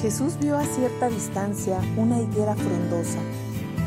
Jesús 0.00 0.38
vio 0.40 0.56
a 0.56 0.64
cierta 0.64 1.08
distancia 1.08 1.80
una 1.96 2.20
higuera 2.20 2.54
frondosa, 2.54 3.18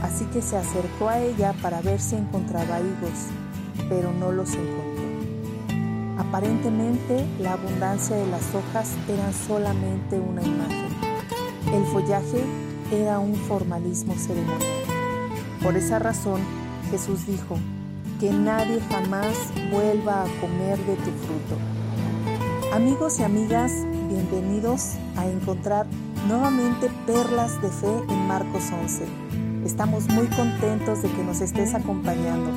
así 0.03 0.25
que 0.25 0.41
se 0.41 0.57
acercó 0.57 1.07
a 1.07 1.19
ella 1.19 1.53
para 1.61 1.81
ver 1.81 2.01
si 2.01 2.15
encontraba 2.15 2.81
higos, 2.81 3.29
pero 3.87 4.11
no 4.11 4.33
los 4.33 4.49
encontró. 4.49 4.91
Aparentemente 6.17 7.25
la 7.39 7.53
abundancia 7.53 8.17
de 8.17 8.27
las 8.27 8.43
hojas 8.53 8.91
eran 9.07 9.33
solamente 9.33 10.19
una 10.19 10.41
imagen. 10.41 10.89
El 11.73 11.85
follaje 11.85 12.43
era 12.91 13.19
un 13.19 13.35
formalismo 13.35 14.13
ceremonial. 14.15 14.83
Por 15.63 15.77
esa 15.77 15.97
razón, 15.99 16.41
Jesús 16.89 17.25
dijo, 17.25 17.57
que 18.19 18.31
nadie 18.31 18.81
jamás 18.89 19.35
vuelva 19.71 20.23
a 20.23 20.41
comer 20.41 20.77
de 20.77 20.95
tu 20.97 21.09
fruto. 21.09 21.57
Amigos 22.73 23.19
y 23.19 23.23
amigas, 23.23 23.71
bienvenidos 24.07 24.95
a 25.17 25.25
encontrar 25.25 25.87
nuevamente 26.27 26.89
perlas 27.05 27.61
de 27.61 27.69
fe 27.69 28.03
en 28.09 28.27
Marcos 28.27 28.63
11. 28.71 29.05
Estamos 29.65 30.07
muy 30.09 30.27
contentos 30.27 31.01
de 31.01 31.09
que 31.09 31.23
nos 31.23 31.41
estés 31.41 31.73
acompañando. 31.73 32.51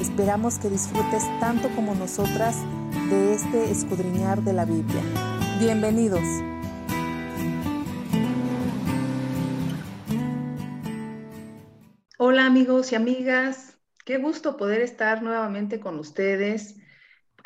Esperamos 0.00 0.58
que 0.58 0.68
disfrutes 0.68 1.24
tanto 1.40 1.68
como 1.74 1.94
nosotras 1.94 2.56
de 3.10 3.34
este 3.34 3.70
escudriñar 3.70 4.42
de 4.42 4.52
la 4.52 4.64
Biblia. 4.64 5.02
Bienvenidos. 5.58 6.24
Hola 12.18 12.46
amigos 12.46 12.92
y 12.92 12.94
amigas, 12.94 13.78
qué 14.04 14.18
gusto 14.18 14.56
poder 14.56 14.80
estar 14.80 15.22
nuevamente 15.22 15.80
con 15.80 15.98
ustedes 15.98 16.76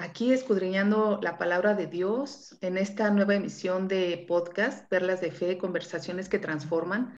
aquí 0.01 0.33
escudriñando 0.33 1.21
la 1.23 1.37
palabra 1.37 1.75
de 1.75 1.87
Dios 1.87 2.57
en 2.63 2.79
esta 2.79 3.11
nueva 3.11 3.35
emisión 3.35 3.87
de 3.87 4.25
podcast, 4.27 4.89
Perlas 4.89 5.21
de 5.21 5.31
Fe, 5.31 5.59
Conversaciones 5.59 6.31
que 6.31 6.39
Transforman. 6.39 7.17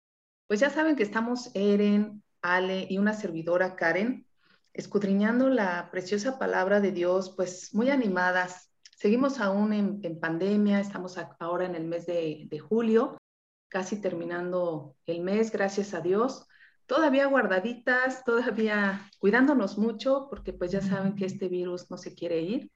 Pues 0.48 0.58
ya 0.58 0.68
saben 0.68 0.96
que 0.96 1.04
estamos 1.04 1.50
Eren, 1.54 2.24
Ale 2.42 2.86
y 2.90 2.98
una 2.98 3.14
servidora 3.14 3.76
Karen, 3.76 4.26
escudriñando 4.72 5.48
la 5.48 5.90
preciosa 5.92 6.40
palabra 6.40 6.80
de 6.80 6.90
Dios, 6.90 7.32
pues 7.36 7.72
muy 7.72 7.88
animadas. 7.88 8.70
Seguimos 8.96 9.38
aún 9.38 9.72
en, 9.72 10.18
pandemia, 10.18 10.80
estamos 10.80 11.16
ahora 11.38 11.66
en 11.66 11.76
el 11.76 11.84
mes 11.84 12.06
de 12.06 12.58
julio, 12.68 13.16
casi 13.68 14.00
terminando 14.00 14.96
el 15.06 15.20
mes, 15.20 15.52
gracias 15.52 15.94
a 15.94 16.00
Dios 16.00 16.48
todavía 16.86 17.26
guardaditas, 17.26 18.24
todavía 18.24 19.10
cuidándonos 19.18 19.78
mucho, 19.78 20.26
porque 20.28 20.52
pues 20.52 20.70
ya 20.70 20.80
saben 20.80 21.14
que 21.14 21.26
este 21.26 21.48
virus 21.48 21.90
no 21.90 21.96
se 21.96 22.14
quiere 22.14 22.40
ir, 22.40 22.70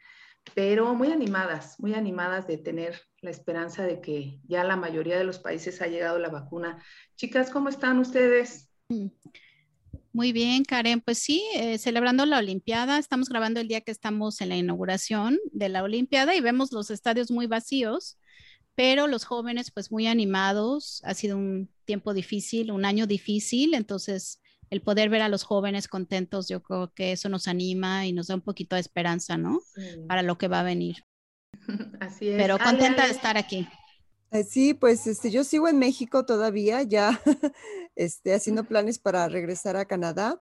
pero 0.55 0.95
muy 0.95 1.11
animadas, 1.13 1.79
muy 1.81 1.95
animadas 1.95 2.47
de 2.47 2.59
tener 2.59 3.01
la 3.21 3.31
esperanza 3.31 3.85
de 3.85 4.01
que 4.01 4.41
ya 4.47 4.65
la 4.65 4.77
mayoría 4.77 5.19
de 5.19 5.25
los 5.25 5.39
países 5.39 5.83
ha 5.83 5.87
llegado 5.87 6.19
la 6.19 6.29
vacuna. 6.29 6.83
Chicas, 7.17 7.51
¿cómo 7.51 7.69
están 7.69 7.99
ustedes? 7.99 8.71
Muy 10.13 10.33
bien, 10.33 10.65
Karen. 10.65 11.01
Pues 11.01 11.19
sí, 11.19 11.45
eh, 11.55 11.79
celebrando 11.79 12.25
la 12.25 12.39
Olimpiada. 12.39 12.99
Estamos 12.99 13.29
grabando 13.29 13.61
el 13.61 13.69
día 13.69 13.83
que 13.83 13.91
estamos 13.91 14.41
en 14.41 14.49
la 14.49 14.57
inauguración 14.57 15.39
de 15.53 15.69
la 15.69 15.83
Olimpiada 15.83 16.35
y 16.35 16.41
vemos 16.41 16.73
los 16.73 16.91
estadios 16.91 17.31
muy 17.31 17.47
vacíos 17.47 18.17
pero 18.77 19.07
los 19.09 19.25
jóvenes 19.25 19.71
pues 19.73 19.91
muy 19.91 20.07
animados, 20.07 21.01
ha 21.05 21.15
sido 21.15 21.37
un 21.37 21.69
tiempo 21.87 22.15
difícil, 22.15 22.71
un 22.71 22.85
año 22.85 23.07
difícil, 23.07 23.75
entonces 23.75 24.41
el 24.69 24.83
poder 24.83 25.09
ver 25.09 25.23
a 25.23 25.29
los 25.29 25.45
jóvenes 25.45 25.89
contentos, 25.89 26.49
yo 26.49 26.63
creo 26.63 26.93
que 26.93 27.13
eso 27.13 27.29
nos 27.29 27.49
anima 27.49 28.07
y 28.07 28.13
nos 28.13 28.27
da 28.27 28.35
un 28.35 28.43
poquito 28.43 28.77
de 28.77 28.81
esperanza, 28.81 29.39
¿no? 29.39 29.61
Para 30.09 30.23
lo 30.23 30.39
que 30.39 30.49
va 30.49 30.61
a 30.61 30.65
venir. 30.65 31.05
Así 32.01 32.29
es. 32.29 32.37
Pero 32.37 32.59
contenta 32.59 33.07
de 33.07 33.13
estar 33.13 33.39
aquí. 33.39 33.67
Eh, 34.33 34.45
sí, 34.45 34.75
pues 34.75 35.07
este, 35.07 35.31
yo 35.31 35.45
sigo 35.45 35.69
en 35.69 35.79
México 35.79 36.27
todavía, 36.27 36.83
ya 36.83 37.21
este, 37.95 38.35
haciendo 38.35 38.65
planes 38.65 38.99
para 38.99 39.29
regresar 39.29 39.77
a 39.77 39.87
Canadá. 39.87 40.43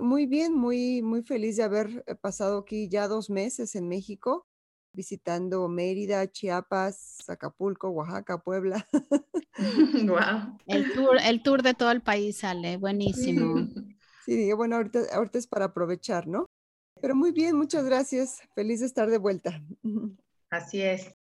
Muy 0.00 0.26
bien, 0.26 0.54
muy, 0.54 1.02
muy 1.02 1.22
feliz 1.22 1.56
de 1.56 1.64
haber 1.64 2.04
eh, 2.06 2.14
pasado 2.14 2.58
aquí 2.58 2.88
ya 2.88 3.08
dos 3.08 3.30
meses 3.30 3.74
en 3.74 3.88
México 3.88 4.46
visitando 4.92 5.68
Mérida, 5.68 6.30
Chiapas, 6.30 7.28
Acapulco, 7.28 7.88
Oaxaca, 7.90 8.38
Puebla. 8.38 8.86
wow. 10.06 10.58
El 10.66 10.92
tour, 10.92 11.16
el 11.22 11.42
tour 11.42 11.62
de 11.62 11.74
todo 11.74 11.90
el 11.90 12.02
país 12.02 12.38
sale, 12.38 12.76
buenísimo. 12.76 13.66
Sí, 14.24 14.52
bueno, 14.52 14.76
ahorita, 14.76 15.00
ahorita 15.14 15.36
es 15.36 15.48
para 15.48 15.64
aprovechar, 15.64 16.28
¿no? 16.28 16.46
Pero 17.00 17.16
muy 17.16 17.32
bien, 17.32 17.56
muchas 17.56 17.84
gracias. 17.84 18.40
Feliz 18.54 18.78
de 18.78 18.86
estar 18.86 19.10
de 19.10 19.18
vuelta. 19.18 19.60
Así 20.48 20.80
es. 20.80 21.12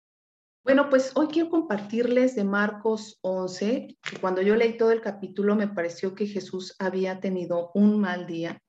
Bueno, 0.63 0.91
pues 0.91 1.13
hoy 1.15 1.29
quiero 1.29 1.49
compartirles 1.49 2.35
de 2.35 2.45
Marcos 2.45 3.19
11, 3.23 3.97
que 4.03 4.17
cuando 4.21 4.43
yo 4.43 4.55
leí 4.55 4.77
todo 4.77 4.93
el 4.93 5.01
capítulo 5.01 5.57
me 5.57 5.67
pareció 5.67 6.15
que 6.15 6.27
Jesús 6.27 6.77
había 6.79 7.21
tenido 7.21 7.71
un 7.75 7.99
mal 7.99 8.27
día 8.27 8.61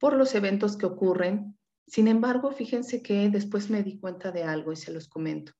por 0.00 0.14
los 0.14 0.34
eventos 0.34 0.76
que 0.76 0.86
ocurren 0.86 1.56
sin 1.86 2.08
embargo, 2.08 2.52
fíjense 2.52 3.02
que 3.02 3.28
después 3.28 3.70
me 3.70 3.82
di 3.82 3.98
cuenta 3.98 4.32
de 4.32 4.44
algo 4.44 4.72
y 4.72 4.76
se 4.76 4.92
los 4.92 5.08
comento. 5.08 5.52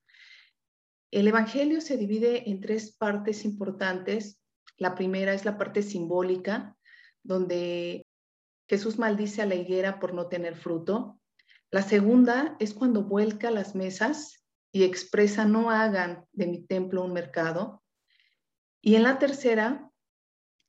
El 1.10 1.28
Evangelio 1.28 1.80
se 1.80 1.96
divide 1.96 2.50
en 2.50 2.60
tres 2.60 2.92
partes 2.92 3.44
importantes. 3.44 4.40
La 4.78 4.94
primera 4.94 5.34
es 5.34 5.44
la 5.44 5.58
parte 5.58 5.82
simbólica, 5.82 6.76
donde 7.22 8.06
Jesús 8.68 8.98
maldice 8.98 9.42
a 9.42 9.46
la 9.46 9.54
higuera 9.54 10.00
por 10.00 10.14
no 10.14 10.28
tener 10.28 10.56
fruto. 10.56 11.20
La 11.70 11.82
segunda 11.82 12.56
es 12.58 12.74
cuando 12.74 13.04
vuelca 13.04 13.50
las 13.50 13.74
mesas 13.74 14.44
y 14.72 14.82
expresa 14.82 15.44
no 15.44 15.70
hagan 15.70 16.24
de 16.32 16.46
mi 16.46 16.66
templo 16.66 17.04
un 17.04 17.12
mercado. 17.12 17.82
Y 18.80 18.96
en 18.96 19.04
la 19.04 19.18
tercera, 19.18 19.90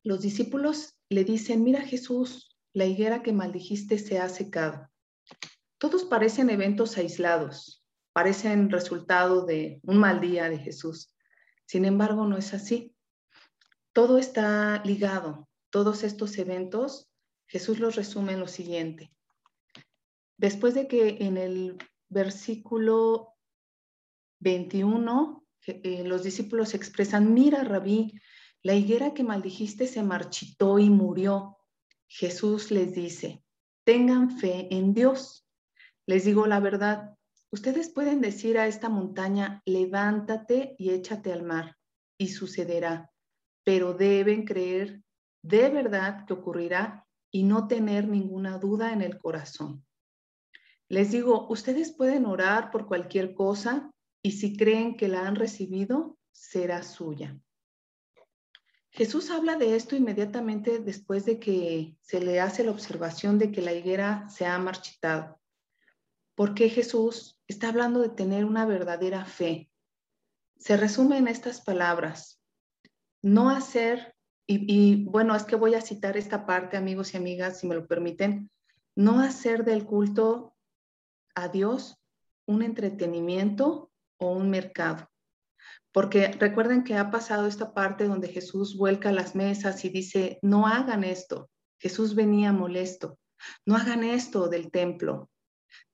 los 0.03 0.21
discípulos 0.21 0.95
le 1.09 1.23
dicen, 1.23 1.63
mira 1.63 1.81
Jesús, 1.81 2.55
la 2.73 2.85
higuera 2.85 3.23
que 3.23 3.33
maldijiste 3.33 3.97
se 3.97 4.19
ha 4.19 4.29
secado. 4.29 4.89
Todos 5.77 6.05
parecen 6.05 6.49
eventos 6.49 6.97
aislados, 6.97 7.83
parecen 8.13 8.69
resultado 8.69 9.45
de 9.45 9.79
un 9.83 9.97
mal 9.97 10.21
día 10.21 10.49
de 10.49 10.57
Jesús. 10.57 11.13
Sin 11.65 11.85
embargo, 11.85 12.25
no 12.25 12.37
es 12.37 12.53
así. 12.53 12.95
Todo 13.93 14.17
está 14.17 14.81
ligado. 14.85 15.47
Todos 15.69 16.03
estos 16.03 16.37
eventos, 16.37 17.09
Jesús 17.47 17.79
los 17.79 17.95
resume 17.95 18.33
en 18.33 18.39
lo 18.39 18.47
siguiente. 18.47 19.11
Después 20.37 20.73
de 20.73 20.87
que 20.87 21.17
en 21.21 21.37
el 21.37 21.77
versículo 22.09 23.35
21 24.39 25.45
eh, 25.67 26.03
los 26.03 26.23
discípulos 26.23 26.73
expresan, 26.73 27.33
mira, 27.33 27.63
rabí, 27.63 28.13
la 28.61 28.73
higuera 28.73 29.13
que 29.13 29.23
maldijiste 29.23 29.87
se 29.87 30.03
marchitó 30.03 30.79
y 30.79 30.89
murió. 30.89 31.57
Jesús 32.07 32.71
les 32.71 32.93
dice, 32.93 33.43
tengan 33.83 34.39
fe 34.39 34.67
en 34.71 34.93
Dios. 34.93 35.44
Les 36.07 36.23
digo 36.23 36.45
la 36.45 36.59
verdad, 36.59 37.15
ustedes 37.51 37.89
pueden 37.89 38.21
decir 38.21 38.57
a 38.57 38.67
esta 38.67 38.89
montaña, 38.89 39.61
levántate 39.65 40.75
y 40.77 40.91
échate 40.91 41.33
al 41.33 41.43
mar, 41.43 41.77
y 42.17 42.27
sucederá, 42.29 43.11
pero 43.63 43.93
deben 43.93 44.45
creer 44.45 45.01
de 45.41 45.69
verdad 45.69 46.25
que 46.25 46.33
ocurrirá 46.33 47.05
y 47.31 47.43
no 47.43 47.67
tener 47.67 48.07
ninguna 48.07 48.57
duda 48.59 48.93
en 48.93 49.01
el 49.01 49.17
corazón. 49.17 49.85
Les 50.87 51.11
digo, 51.11 51.47
ustedes 51.49 51.91
pueden 51.91 52.25
orar 52.25 52.69
por 52.71 52.87
cualquier 52.87 53.33
cosa 53.33 53.91
y 54.21 54.31
si 54.33 54.55
creen 54.55 54.95
que 54.95 55.07
la 55.07 55.27
han 55.27 55.35
recibido, 55.35 56.17
será 56.31 56.83
suya. 56.83 57.39
Jesús 58.91 59.29
habla 59.31 59.57
de 59.57 59.75
esto 59.75 59.95
inmediatamente 59.95 60.79
después 60.79 61.25
de 61.25 61.39
que 61.39 61.97
se 62.01 62.21
le 62.21 62.39
hace 62.39 62.63
la 62.63 62.71
observación 62.71 63.37
de 63.37 63.51
que 63.51 63.61
la 63.61 63.73
higuera 63.73 64.29
se 64.29 64.45
ha 64.45 64.57
marchitado. 64.57 65.39
Porque 66.35 66.69
Jesús 66.69 67.39
está 67.47 67.69
hablando 67.69 68.01
de 68.01 68.09
tener 68.09 68.45
una 68.45 68.65
verdadera 68.65 69.25
fe. 69.25 69.71
Se 70.57 70.77
resume 70.77 71.17
en 71.17 71.27
estas 71.27 71.61
palabras. 71.61 72.41
No 73.21 73.49
hacer, 73.49 74.15
y, 74.45 74.65
y 74.67 75.05
bueno, 75.05 75.35
es 75.35 75.43
que 75.43 75.55
voy 75.55 75.75
a 75.75 75.81
citar 75.81 76.17
esta 76.17 76.45
parte, 76.45 76.77
amigos 76.77 77.13
y 77.13 77.17
amigas, 77.17 77.59
si 77.59 77.67
me 77.67 77.75
lo 77.75 77.87
permiten, 77.87 78.51
no 78.95 79.19
hacer 79.19 79.65
del 79.65 79.85
culto 79.85 80.55
a 81.35 81.47
Dios 81.49 82.01
un 82.45 82.61
entretenimiento 82.61 83.91
o 84.17 84.31
un 84.31 84.49
mercado. 84.49 85.09
Porque 85.91 86.27
recuerden 86.27 86.83
que 86.83 86.95
ha 86.95 87.09
pasado 87.09 87.47
esta 87.47 87.73
parte 87.73 88.05
donde 88.05 88.27
Jesús 88.27 88.77
vuelca 88.77 89.11
las 89.11 89.35
mesas 89.35 89.85
y 89.85 89.89
dice, 89.89 90.39
no 90.41 90.67
hagan 90.67 91.03
esto. 91.03 91.49
Jesús 91.79 92.15
venía 92.15 92.51
molesto. 92.51 93.17
No 93.65 93.75
hagan 93.75 94.03
esto 94.03 94.47
del 94.47 94.71
templo. 94.71 95.29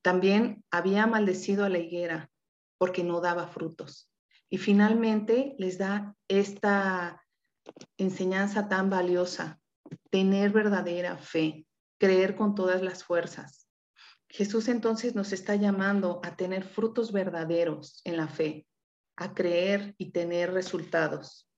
También 0.01 0.63
había 0.71 1.05
maldecido 1.07 1.65
a 1.65 1.69
la 1.69 1.79
higuera 1.79 2.31
porque 2.77 3.03
no 3.03 3.21
daba 3.21 3.47
frutos. 3.47 4.11
Y 4.49 4.57
finalmente 4.57 5.55
les 5.57 5.77
da 5.77 6.15
esta 6.27 7.23
enseñanza 7.97 8.67
tan 8.67 8.89
valiosa, 8.89 9.61
tener 10.09 10.51
verdadera 10.51 11.17
fe, 11.17 11.65
creer 11.99 12.35
con 12.35 12.55
todas 12.55 12.81
las 12.81 13.03
fuerzas. 13.03 13.67
Jesús 14.29 14.67
entonces 14.69 15.13
nos 15.13 15.33
está 15.33 15.55
llamando 15.55 16.21
a 16.23 16.35
tener 16.35 16.63
frutos 16.63 17.11
verdaderos 17.11 18.01
en 18.05 18.17
la 18.17 18.27
fe, 18.27 18.65
a 19.17 19.33
creer 19.33 19.93
y 19.97 20.11
tener 20.11 20.53
resultados. 20.53 21.50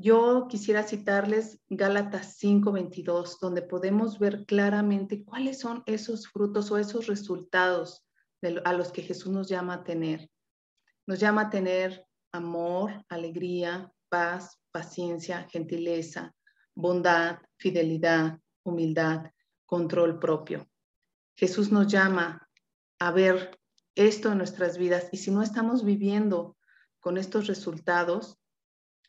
Yo 0.00 0.46
quisiera 0.48 0.84
citarles 0.84 1.58
Gálatas 1.68 2.36
5:22, 2.38 3.40
donde 3.40 3.62
podemos 3.62 4.20
ver 4.20 4.46
claramente 4.46 5.24
cuáles 5.24 5.58
son 5.58 5.82
esos 5.86 6.28
frutos 6.28 6.70
o 6.70 6.78
esos 6.78 7.08
resultados 7.08 8.06
a 8.64 8.72
los 8.74 8.92
que 8.92 9.02
Jesús 9.02 9.32
nos 9.32 9.48
llama 9.48 9.74
a 9.74 9.82
tener. 9.82 10.30
Nos 11.04 11.18
llama 11.18 11.42
a 11.42 11.50
tener 11.50 12.06
amor, 12.30 13.04
alegría, 13.08 13.92
paz, 14.08 14.60
paciencia, 14.70 15.48
gentileza, 15.50 16.32
bondad, 16.76 17.38
fidelidad, 17.56 18.38
humildad, 18.62 19.32
control 19.66 20.20
propio. 20.20 20.70
Jesús 21.36 21.72
nos 21.72 21.88
llama 21.88 22.48
a 23.00 23.10
ver 23.10 23.58
esto 23.96 24.30
en 24.30 24.38
nuestras 24.38 24.78
vidas 24.78 25.08
y 25.10 25.16
si 25.16 25.32
no 25.32 25.42
estamos 25.42 25.84
viviendo 25.84 26.56
con 27.00 27.18
estos 27.18 27.48
resultados, 27.48 28.38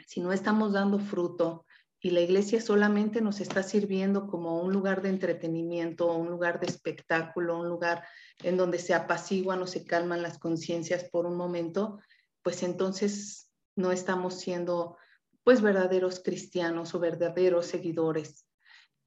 si 0.09 0.21
no 0.21 0.33
estamos 0.33 0.73
dando 0.73 0.97
fruto 0.97 1.67
y 2.01 2.09
la 2.09 2.21
iglesia 2.21 2.59
solamente 2.61 3.21
nos 3.21 3.41
está 3.41 3.61
sirviendo 3.61 4.25
como 4.25 4.59
un 4.59 4.73
lugar 4.73 5.03
de 5.03 5.09
entretenimiento, 5.09 6.11
un 6.11 6.31
lugar 6.31 6.59
de 6.59 6.65
espectáculo, 6.65 7.59
un 7.59 7.69
lugar 7.69 8.03
en 8.41 8.57
donde 8.57 8.79
se 8.79 8.95
apaciguan 8.95 9.61
o 9.61 9.67
se 9.67 9.85
calman 9.85 10.23
las 10.23 10.39
conciencias 10.39 11.03
por 11.03 11.27
un 11.27 11.37
momento, 11.37 11.99
pues 12.41 12.63
entonces 12.63 13.51
no 13.75 13.91
estamos 13.91 14.39
siendo 14.39 14.97
pues 15.43 15.61
verdaderos 15.61 16.21
cristianos 16.21 16.95
o 16.95 16.99
verdaderos 16.99 17.67
seguidores. 17.67 18.47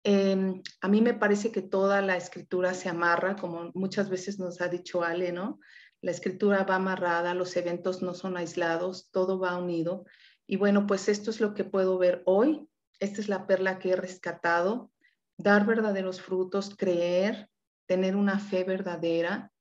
Em, 0.05 0.63
a 0.81 0.87
mí 0.87 1.01
me 1.01 1.15
parece 1.15 1.51
que 1.51 1.63
toda 1.63 2.01
la 2.01 2.17
escritura 2.17 2.75
se 2.75 2.89
amarra, 2.89 3.35
como 3.35 3.73
muchas 3.75 4.09
veces 4.09 4.39
nos 4.39 4.61
ha 4.61 4.69
dicho 4.69 5.03
Ale, 5.03 5.33
¿no? 5.33 5.59
La 6.01 6.13
escritura 6.13 6.63
va 6.63 6.77
amarrada, 6.77 7.35
los 7.35 7.57
eventos 7.57 8.03
no 8.03 8.15
son 8.15 8.37
aislados, 8.37 9.09
todo 9.11 9.41
va 9.41 9.57
unido. 9.57 10.05
Y 10.47 10.57
bueno, 10.57 10.87
pues 10.87 11.09
esto 11.09 11.31
es 11.31 11.41
lo 11.41 11.55
que 11.55 11.65
puedo 11.65 11.99
ver 11.99 12.23
hoy. 12.27 12.69
Esta 13.01 13.21
es 13.21 13.29
la 13.29 13.47
perla 13.47 13.79
que 13.79 13.91
he 13.91 13.97
rescatado. 13.97 14.91
Dar 15.37 15.67
verdaderos 15.67 16.21
frutos, 16.21 16.75
creer, 16.77 17.49
tener 17.87 18.17
una 18.17 18.39
fe 18.39 18.65
verdadera 18.65 19.53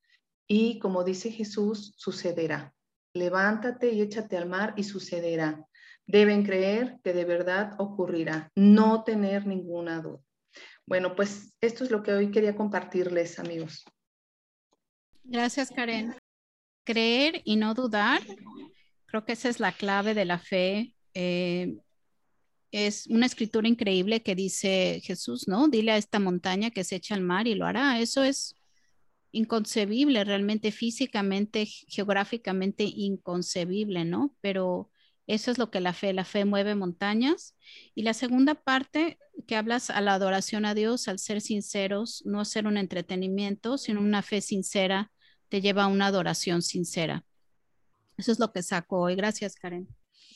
y 0.54 0.80
como 0.80 1.06
dice 1.06 1.32
Jesús, 1.32 1.94
sucederá. 1.96 2.74
Levántate 3.14 3.92
y 3.92 4.02
échate 4.02 4.36
al 4.36 4.50
mar 4.50 4.74
y 4.76 4.84
sucederá. 4.84 5.66
Deben 6.06 6.44
creer 6.44 7.00
que 7.06 7.14
de 7.14 7.24
verdad 7.24 7.74
ocurrirá, 7.78 8.52
no 8.54 9.06
tener 9.06 9.48
ninguna 9.48 10.02
duda. 10.02 10.20
Bueno, 10.86 11.16
pues 11.16 11.56
esto 11.62 11.86
es 11.86 11.92
lo 11.92 12.04
que 12.04 12.12
hoy 12.12 12.32
quería 12.32 12.54
compartirles, 12.54 13.40
amigos. 13.40 13.86
Gracias, 15.24 15.70
Karen. 15.70 16.16
Creer 16.84 17.42
y 17.46 17.56
no 17.56 17.74
dudar 17.74 18.22
Creo 19.12 19.26
que 19.26 19.34
esa 19.34 19.50
es 19.50 19.60
la 19.60 19.74
clave 19.74 20.14
de 20.14 20.24
la 20.24 20.40
fe. 20.40 20.96
Eh, 21.14 21.76
es 22.72 23.08
una 23.08 23.26
escritura 23.26 23.68
increíble 23.68 24.24
que 24.24 24.36
dice 24.36 25.02
Jesús, 25.04 25.50
¿no? 25.50 25.68
Dile 25.68 25.92
a 25.92 25.98
esta 25.98 26.18
montaña 26.20 26.72
que 26.72 26.86
se 26.86 26.96
echa 26.96 27.16
al 27.16 27.22
mar 27.22 27.46
y 27.46 27.56
lo 27.56 27.66
hará. 27.66 28.00
Eso 28.00 28.24
es 28.24 28.56
inconcebible, 29.34 30.24
realmente 30.24 30.72
físicamente, 30.72 31.66
geográficamente 31.66 32.86
inconcebible, 32.86 34.06
¿no? 34.06 34.34
Pero 34.40 34.90
eso 35.28 35.52
es 35.52 35.58
lo 35.58 35.72
que 35.72 35.82
la 35.82 35.92
fe, 35.92 36.14
la 36.14 36.24
fe 36.24 36.46
mueve 36.46 36.74
montañas. 36.76 37.58
Y 37.94 38.04
la 38.04 38.14
segunda 38.14 38.56
parte 38.56 39.18
que 39.46 39.58
hablas 39.58 39.90
a 39.90 40.00
la 40.00 40.14
adoración 40.14 40.64
a 40.64 40.74
Dios, 40.74 41.10
al 41.10 41.20
ser 41.20 41.42
sinceros, 41.42 42.24
no 42.26 42.46
ser 42.46 42.66
un 42.66 42.78
entretenimiento, 42.78 43.78
sino 43.78 44.00
una 44.00 44.22
fe 44.22 44.40
sincera, 44.40 45.12
te 45.50 45.60
lleva 45.60 45.84
a 45.84 45.88
una 45.88 46.06
adoración 46.08 46.62
sincera. 46.62 47.26
Eso 48.22 48.32
es 48.32 48.40
lo 48.40 48.52
que 48.52 48.62
saco 48.62 49.00
hoy. 49.00 49.16
Gracias, 49.16 49.56
Karen. 49.56 49.88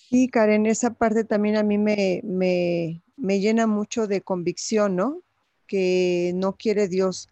Sí, 0.09 0.27
Karen, 0.27 0.65
esa 0.65 0.95
parte 0.95 1.23
también 1.23 1.55
a 1.55 1.61
mí 1.61 1.77
me, 1.77 2.21
me, 2.23 3.39
llena 3.39 3.67
mucho 3.67 4.07
de 4.07 4.21
convicción, 4.21 4.95
¿no? 4.95 5.21
Que 5.67 6.31
no 6.33 6.57
quiere 6.57 6.87
Dios 6.87 7.29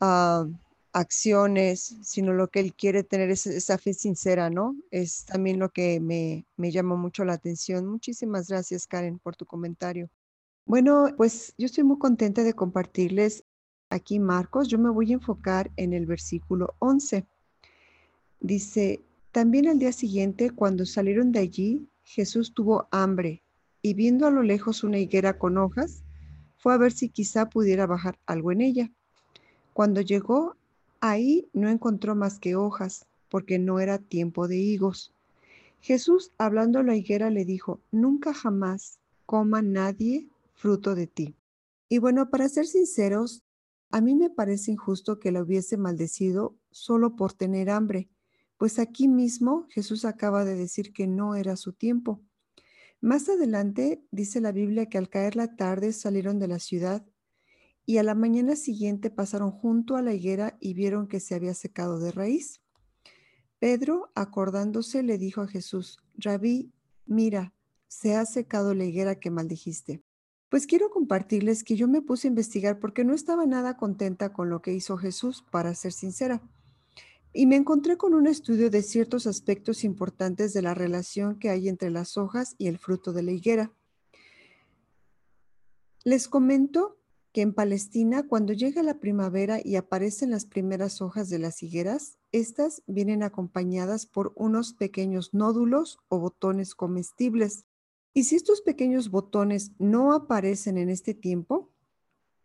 ah, 0.00 0.46
acciones, 0.92 1.96
sino 2.02 2.32
lo 2.32 2.48
que 2.48 2.60
Él 2.60 2.72
quiere 2.74 3.02
tener 3.02 3.30
es 3.30 3.48
esa 3.48 3.78
fe 3.78 3.92
sincera, 3.92 4.48
¿no? 4.48 4.76
Es 4.92 5.24
también 5.24 5.58
lo 5.58 5.70
que 5.70 5.98
me, 5.98 6.46
me 6.56 6.70
llamó 6.70 6.96
mucho 6.96 7.24
la 7.24 7.32
atención. 7.32 7.84
Muchísimas 7.88 8.46
gracias, 8.46 8.86
Karen, 8.86 9.18
por 9.18 9.34
tu 9.34 9.44
comentario. 9.44 10.08
Bueno, 10.66 11.08
pues 11.16 11.52
yo 11.58 11.66
estoy 11.66 11.82
muy 11.82 11.98
contenta 11.98 12.44
de 12.44 12.54
compartirles 12.54 13.42
aquí 13.88 14.20
Marcos. 14.20 14.68
Yo 14.68 14.78
me 14.78 14.90
voy 14.90 15.10
a 15.10 15.14
enfocar 15.14 15.72
en 15.76 15.94
el 15.94 16.06
versículo 16.06 16.76
11. 16.78 17.26
Dice, 18.38 19.00
también 19.32 19.68
al 19.68 19.78
día 19.78 19.92
siguiente, 19.92 20.50
cuando 20.50 20.84
salieron 20.86 21.30
de 21.30 21.38
allí, 21.38 21.88
Jesús 22.02 22.52
tuvo 22.52 22.88
hambre 22.90 23.44
y 23.82 23.94
viendo 23.94 24.26
a 24.26 24.30
lo 24.30 24.42
lejos 24.42 24.82
una 24.82 24.98
higuera 24.98 25.38
con 25.38 25.56
hojas, 25.56 26.02
fue 26.56 26.74
a 26.74 26.78
ver 26.78 26.92
si 26.92 27.08
quizá 27.08 27.48
pudiera 27.48 27.86
bajar 27.86 28.18
algo 28.26 28.52
en 28.52 28.60
ella. 28.60 28.92
Cuando 29.72 30.00
llegó, 30.00 30.56
ahí 31.00 31.48
no 31.52 31.68
encontró 31.68 32.14
más 32.14 32.38
que 32.38 32.56
hojas, 32.56 33.06
porque 33.28 33.58
no 33.58 33.80
era 33.80 33.98
tiempo 33.98 34.48
de 34.48 34.58
higos. 34.58 35.14
Jesús, 35.80 36.32
hablando 36.36 36.80
a 36.80 36.82
la 36.82 36.96
higuera, 36.96 37.30
le 37.30 37.44
dijo, 37.44 37.80
nunca 37.90 38.34
jamás 38.34 38.98
coma 39.24 39.62
nadie 39.62 40.28
fruto 40.54 40.94
de 40.94 41.06
ti. 41.06 41.36
Y 41.88 41.98
bueno, 41.98 42.28
para 42.28 42.48
ser 42.48 42.66
sinceros, 42.66 43.42
a 43.90 44.00
mí 44.00 44.14
me 44.14 44.28
parece 44.28 44.72
injusto 44.72 45.18
que 45.18 45.32
la 45.32 45.42
hubiese 45.42 45.76
maldecido 45.76 46.54
solo 46.70 47.16
por 47.16 47.32
tener 47.32 47.70
hambre 47.70 48.08
pues 48.60 48.78
aquí 48.78 49.08
mismo 49.08 49.66
Jesús 49.70 50.04
acaba 50.04 50.44
de 50.44 50.54
decir 50.54 50.92
que 50.92 51.06
no 51.06 51.34
era 51.34 51.56
su 51.56 51.72
tiempo. 51.72 52.20
Más 53.00 53.26
adelante 53.30 54.04
dice 54.10 54.38
la 54.42 54.52
Biblia 54.52 54.84
que 54.84 54.98
al 54.98 55.08
caer 55.08 55.34
la 55.34 55.56
tarde 55.56 55.94
salieron 55.94 56.38
de 56.38 56.46
la 56.46 56.58
ciudad 56.58 57.02
y 57.86 57.96
a 57.96 58.02
la 58.02 58.14
mañana 58.14 58.56
siguiente 58.56 59.08
pasaron 59.08 59.50
junto 59.50 59.96
a 59.96 60.02
la 60.02 60.12
higuera 60.12 60.58
y 60.60 60.74
vieron 60.74 61.08
que 61.08 61.20
se 61.20 61.34
había 61.34 61.54
secado 61.54 62.00
de 62.00 62.12
raíz. 62.12 62.60
Pedro, 63.58 64.12
acordándose, 64.14 65.02
le 65.02 65.16
dijo 65.16 65.40
a 65.40 65.48
Jesús, 65.48 65.96
Rabí, 66.18 66.70
mira, 67.06 67.54
se 67.88 68.14
ha 68.14 68.26
secado 68.26 68.74
la 68.74 68.84
higuera 68.84 69.14
que 69.14 69.30
maldijiste. 69.30 70.02
Pues 70.50 70.66
quiero 70.66 70.90
compartirles 70.90 71.64
que 71.64 71.76
yo 71.76 71.88
me 71.88 72.02
puse 72.02 72.28
a 72.28 72.32
investigar 72.32 72.78
porque 72.78 73.06
no 73.06 73.14
estaba 73.14 73.46
nada 73.46 73.78
contenta 73.78 74.34
con 74.34 74.50
lo 74.50 74.60
que 74.60 74.74
hizo 74.74 74.98
Jesús, 74.98 75.46
para 75.50 75.74
ser 75.74 75.94
sincera 75.94 76.42
y 77.32 77.46
me 77.46 77.56
encontré 77.56 77.96
con 77.96 78.14
un 78.14 78.26
estudio 78.26 78.70
de 78.70 78.82
ciertos 78.82 79.26
aspectos 79.26 79.84
importantes 79.84 80.52
de 80.52 80.62
la 80.62 80.74
relación 80.74 81.38
que 81.38 81.50
hay 81.50 81.68
entre 81.68 81.90
las 81.90 82.16
hojas 82.16 82.54
y 82.58 82.66
el 82.66 82.78
fruto 82.78 83.12
de 83.12 83.22
la 83.22 83.32
higuera. 83.32 83.72
Les 86.02 86.28
comento 86.28 86.98
que 87.32 87.42
en 87.42 87.54
Palestina, 87.54 88.26
cuando 88.26 88.52
llega 88.52 88.82
la 88.82 88.98
primavera 88.98 89.60
y 89.62 89.76
aparecen 89.76 90.30
las 90.30 90.46
primeras 90.46 91.00
hojas 91.00 91.28
de 91.28 91.38
las 91.38 91.62
higueras, 91.62 92.18
estas 92.32 92.82
vienen 92.86 93.22
acompañadas 93.22 94.06
por 94.06 94.32
unos 94.34 94.72
pequeños 94.72 95.32
nódulos 95.32 95.98
o 96.08 96.18
botones 96.18 96.74
comestibles. 96.74 97.66
Y 98.12 98.24
si 98.24 98.34
estos 98.34 98.62
pequeños 98.62 99.10
botones 99.10 99.70
no 99.78 100.12
aparecen 100.12 100.76
en 100.78 100.88
este 100.88 101.14
tiempo, 101.14 101.70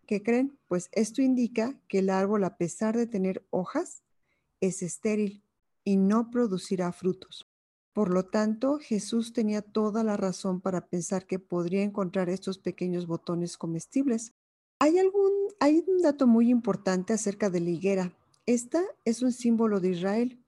¿qué 0.05 0.21
creen? 0.21 0.59
Pues 0.67 0.89
esto 0.91 1.23
indica 1.23 1.79
que 1.87 1.99
el 1.99 2.11
árbol, 2.11 2.43
a 2.43 2.57
pesar 2.57 2.95
de 2.95 3.07
tener 3.07 3.43
hojas, 3.49 4.03
es 4.61 4.81
estéril 4.81 5.43
y 5.83 5.97
no 5.97 6.29
producirá 6.29 6.91
frutos. 6.91 7.47
Por 7.93 8.09
lo 8.09 8.25
tanto, 8.25 8.77
Jesús 8.77 9.31
tenía 9.31 9.61
toda 9.61 10.03
la 10.03 10.17
razón 10.17 10.59
para 10.59 10.87
pensar 10.87 11.25
que 11.25 11.39
podría 11.39 11.81
encontrar 11.83 12.29
estos 12.29 12.57
pequeños 12.57 13.07
botones 13.07 13.57
comestibles. 13.57 14.33
Hay, 14.79 14.97
algún, 14.97 15.31
hay 15.61 15.81
un 15.87 16.01
dato 16.01 16.27
muy 16.27 16.49
importante 16.49 17.13
acerca 17.13 17.49
de 17.49 17.61
la 17.61 17.69
higuera. 17.69 18.13
Esta 18.45 18.83
es 19.05 19.21
un 19.21 19.31
símbolo 19.31 19.79
de 19.79 19.91
Israel. 19.91 20.43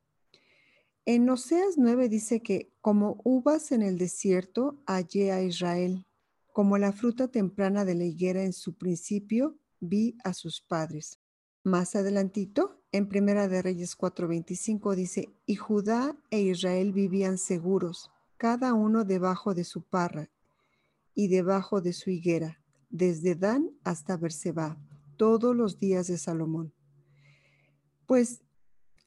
En 1.06 1.30
Oseas 1.30 1.78
9 1.78 2.10
dice 2.10 2.42
que 2.42 2.74
como 2.82 3.22
uvas 3.24 3.72
en 3.72 3.82
el 3.82 3.98
desierto 3.98 4.84
hallé 4.86 5.32
a 5.32 5.42
Israel, 5.42 6.06
como 6.52 6.78
la 6.78 6.92
fruta 6.92 7.30
temprana 7.30 7.86
de 7.86 7.96
la 7.96 8.04
higuera 8.04 8.44
en 8.44 8.52
su 8.52 8.74
principio 8.74 9.58
vi 9.80 10.18
a 10.26 10.34
sus 10.34 10.60
padres. 10.60 11.22
Más 11.64 11.96
adelantito, 11.96 12.77
en 12.92 13.08
Primera 13.08 13.48
de 13.48 13.62
Reyes 13.62 13.98
4:25 13.98 14.96
dice, 14.96 15.30
y 15.46 15.56
Judá 15.56 16.16
e 16.30 16.42
Israel 16.42 16.94
vivían 16.94 17.38
seguros, 17.38 18.12
cada 18.38 18.74
uno 18.74 19.04
debajo 19.04 19.54
de 19.54 19.64
su 19.64 19.82
parra 19.82 20.30
y 21.14 21.28
debajo 21.28 21.82
de 21.82 21.94
su 21.94 22.10
higuera, 22.10 22.62
desde 22.90 23.36
Dan 23.36 23.72
hasta 23.84 24.18
Berseba, 24.18 24.78
todos 25.18 25.56
los 25.56 25.80
días 25.80 26.08
de 26.08 26.18
Salomón. 26.18 26.74
Pues 28.06 28.42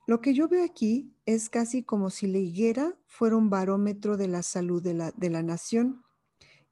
lo 0.07 0.21
que 0.21 0.35
yo 0.35 0.49
veo 0.49 0.65
aquí 0.65 1.15
es 1.25 1.49
casi 1.49 1.83
como 1.83 2.11
si 2.11 2.27
la 2.27 2.39
higuera 2.39 2.99
fuera 3.07 3.37
un 3.37 3.49
barómetro 3.49 4.17
de 4.17 4.29
la 4.29 4.43
salud 4.43 4.83
de 4.83 4.95
la, 4.95 5.13
de 5.13 5.31
la 5.31 5.43
nación, 5.43 6.03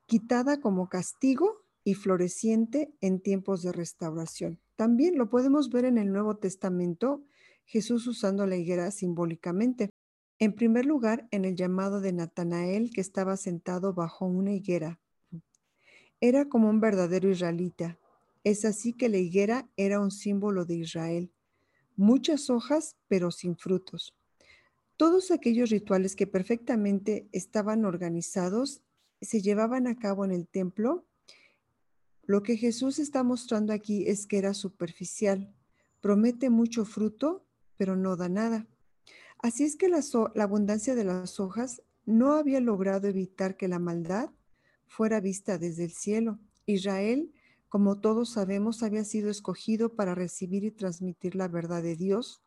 quitada 0.06 0.60
como 0.60 0.88
castigo 0.88 1.64
y 1.84 1.94
floreciente 1.94 2.92
en 3.00 3.20
tiempos 3.20 3.62
de 3.62 3.72
restauración. 3.72 4.60
También 4.78 5.18
lo 5.18 5.28
podemos 5.28 5.70
ver 5.70 5.86
en 5.86 5.98
el 5.98 6.12
Nuevo 6.12 6.36
Testamento, 6.36 7.24
Jesús 7.64 8.06
usando 8.06 8.46
la 8.46 8.54
higuera 8.54 8.92
simbólicamente. 8.92 9.90
En 10.38 10.54
primer 10.54 10.86
lugar, 10.86 11.26
en 11.32 11.44
el 11.44 11.56
llamado 11.56 12.00
de 12.00 12.12
Natanael, 12.12 12.92
que 12.92 13.00
estaba 13.00 13.36
sentado 13.36 13.92
bajo 13.92 14.24
una 14.24 14.52
higuera, 14.52 15.00
Era 16.20 16.48
como 16.48 16.70
un 16.70 16.78
verdadero 16.78 17.28
israelita. 17.28 17.98
Es 18.44 18.64
así 18.64 18.92
que 18.92 19.08
la 19.08 19.16
higuera 19.16 19.68
era 19.76 19.98
un 19.98 20.12
símbolo 20.12 20.64
de 20.64 20.76
Israel. 20.76 21.32
Muchas 21.96 22.48
hojas, 22.48 22.96
pero 23.08 23.32
sin 23.32 23.56
frutos. 23.56 24.14
Todos 24.96 25.32
aquellos 25.32 25.70
rituales 25.70 26.14
que 26.14 26.28
perfectamente 26.28 27.28
estaban 27.32 27.84
organizados 27.84 28.80
se 29.20 29.42
llevaban 29.42 29.88
a 29.88 29.98
cabo 29.98 30.24
en 30.24 30.30
el 30.30 30.46
templo. 30.46 31.04
Lo 32.28 32.42
que 32.42 32.58
Jesús 32.58 32.98
está 32.98 33.22
mostrando 33.22 33.72
aquí 33.72 34.06
es 34.06 34.26
que 34.26 34.36
era 34.36 34.52
superficial. 34.52 35.50
Promete 36.02 36.50
mucho 36.50 36.84
fruto, 36.84 37.46
pero 37.78 37.96
no 37.96 38.16
da 38.16 38.28
nada. 38.28 38.66
Así 39.38 39.64
es 39.64 39.76
que 39.76 39.88
la, 39.88 40.02
abundancia 40.42 40.94
de 40.94 41.04
las 41.04 41.40
hojas 41.40 41.80
no 42.04 42.34
había 42.34 42.60
logrado 42.60 43.08
evitar 43.08 43.56
que 43.56 43.66
la 43.66 43.78
maldad 43.78 44.28
fuera 44.86 45.20
vista 45.20 45.56
desde 45.56 45.84
el 45.84 45.92
cielo. 45.92 46.38
Israel, 46.66 47.32
como 47.70 47.98
todos 47.98 48.34
sabemos, 48.34 48.82
había 48.82 49.04
sido 49.04 49.30
escogido 49.30 49.94
para 49.94 50.14
recibir 50.14 50.64
y 50.64 50.70
transmitir 50.70 51.34
la 51.34 51.48
verdad 51.48 51.82
de 51.82 51.96
Dios 51.96 52.42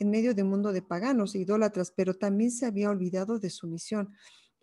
en 0.00 0.10
medio 0.10 0.34
de 0.34 0.42
un 0.42 0.50
mundo 0.50 0.72
de 0.72 0.82
paganos 0.82 1.36
e 1.36 1.38
idólatras, 1.38 1.92
pero 1.92 2.14
también 2.14 2.50
se 2.50 2.66
había 2.66 2.90
olvidado 2.90 3.38
de 3.38 3.50
su 3.50 3.68
misión. 3.68 4.12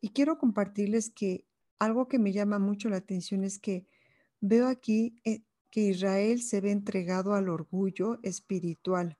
Y 0.02 0.10
quiero 0.10 0.38
compartirles 0.38 1.10
que 1.10 1.46
algo 1.80 2.10
que 2.10 2.20
me 2.20 2.34
llama 2.34 2.60
mucho 2.60 2.90
la 2.90 2.98
atención 2.98 3.46
es 3.46 3.58
que 3.58 3.88
veo 4.42 4.68
aquí 4.68 5.16
eh, 5.24 5.42
que 5.70 5.82
Israel 5.82 6.42
se 6.42 6.60
ve 6.60 6.72
entregado 6.72 7.34
al 7.34 7.48
orgullo 7.48 8.20
espiritual 8.24 9.18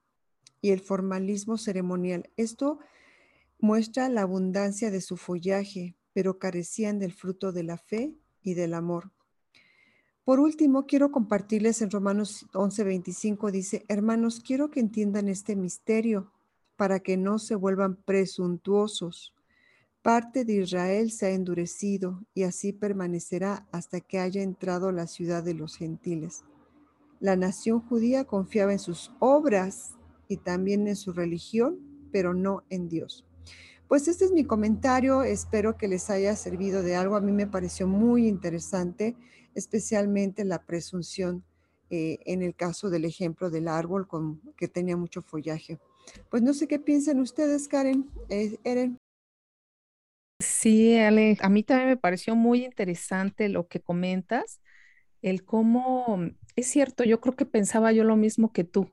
y 0.60 0.70
el 0.70 0.80
formalismo 0.80 1.56
ceremonial. 1.56 2.30
Esto 2.36 2.78
muestra 3.58 4.08
la 4.08 4.22
abundancia 4.22 4.90
de 4.90 5.00
su 5.00 5.16
follaje, 5.16 5.96
pero 6.12 6.38
carecían 6.38 6.98
del 6.98 7.12
fruto 7.12 7.52
de 7.52 7.62
la 7.62 7.78
fe 7.78 8.14
y 8.42 8.54
del 8.54 8.74
amor. 8.74 9.12
Por 10.24 10.38
último, 10.38 10.86
quiero 10.86 11.10
compartirles 11.10 11.82
en 11.82 11.90
Romanos 11.90 12.46
11:25, 12.52 13.50
dice, 13.50 13.84
hermanos, 13.88 14.40
quiero 14.40 14.70
que 14.70 14.80
entiendan 14.80 15.28
este 15.28 15.56
misterio 15.56 16.30
para 16.76 17.00
que 17.00 17.16
no 17.16 17.38
se 17.38 17.54
vuelvan 17.54 17.96
presuntuosos. 17.96 19.34
Parte 20.02 20.44
de 20.44 20.54
Israel 20.54 21.12
se 21.12 21.26
ha 21.26 21.30
endurecido 21.30 22.24
y 22.34 22.42
así 22.42 22.72
permanecerá 22.72 23.68
hasta 23.70 24.00
que 24.00 24.18
haya 24.18 24.42
entrado 24.42 24.90
la 24.90 25.06
ciudad 25.06 25.44
de 25.44 25.54
los 25.54 25.76
gentiles. 25.76 26.42
La 27.20 27.36
nación 27.36 27.80
judía 27.80 28.24
confiaba 28.24 28.72
en 28.72 28.80
sus 28.80 29.12
obras 29.20 29.94
y 30.26 30.38
también 30.38 30.88
en 30.88 30.96
su 30.96 31.12
religión, 31.12 31.78
pero 32.10 32.34
no 32.34 32.64
en 32.68 32.88
Dios. 32.88 33.24
Pues 33.86 34.08
este 34.08 34.24
es 34.24 34.32
mi 34.32 34.42
comentario, 34.42 35.22
espero 35.22 35.76
que 35.76 35.86
les 35.86 36.10
haya 36.10 36.34
servido 36.34 36.82
de 36.82 36.96
algo. 36.96 37.14
A 37.14 37.20
mí 37.20 37.30
me 37.30 37.46
pareció 37.46 37.86
muy 37.86 38.26
interesante, 38.26 39.14
especialmente 39.54 40.44
la 40.44 40.64
presunción 40.64 41.44
eh, 41.90 42.18
en 42.24 42.42
el 42.42 42.56
caso 42.56 42.90
del 42.90 43.04
ejemplo 43.04 43.50
del 43.50 43.68
árbol 43.68 44.08
con, 44.08 44.40
que 44.56 44.66
tenía 44.66 44.96
mucho 44.96 45.22
follaje. 45.22 45.78
Pues 46.28 46.42
no 46.42 46.54
sé 46.54 46.66
qué 46.66 46.80
piensan 46.80 47.20
ustedes, 47.20 47.68
Karen, 47.68 48.10
eh, 48.30 48.58
Eren. 48.64 48.98
Sí, 50.42 50.98
Ale, 50.98 51.38
a 51.40 51.48
mí 51.48 51.62
también 51.62 51.88
me 51.88 51.96
pareció 51.96 52.34
muy 52.34 52.64
interesante 52.64 53.48
lo 53.48 53.68
que 53.68 53.80
comentas, 53.80 54.60
el 55.22 55.44
cómo, 55.44 56.18
es 56.56 56.66
cierto, 56.66 57.04
yo 57.04 57.20
creo 57.20 57.36
que 57.36 57.46
pensaba 57.46 57.92
yo 57.92 58.04
lo 58.04 58.16
mismo 58.16 58.52
que 58.52 58.64
tú, 58.64 58.90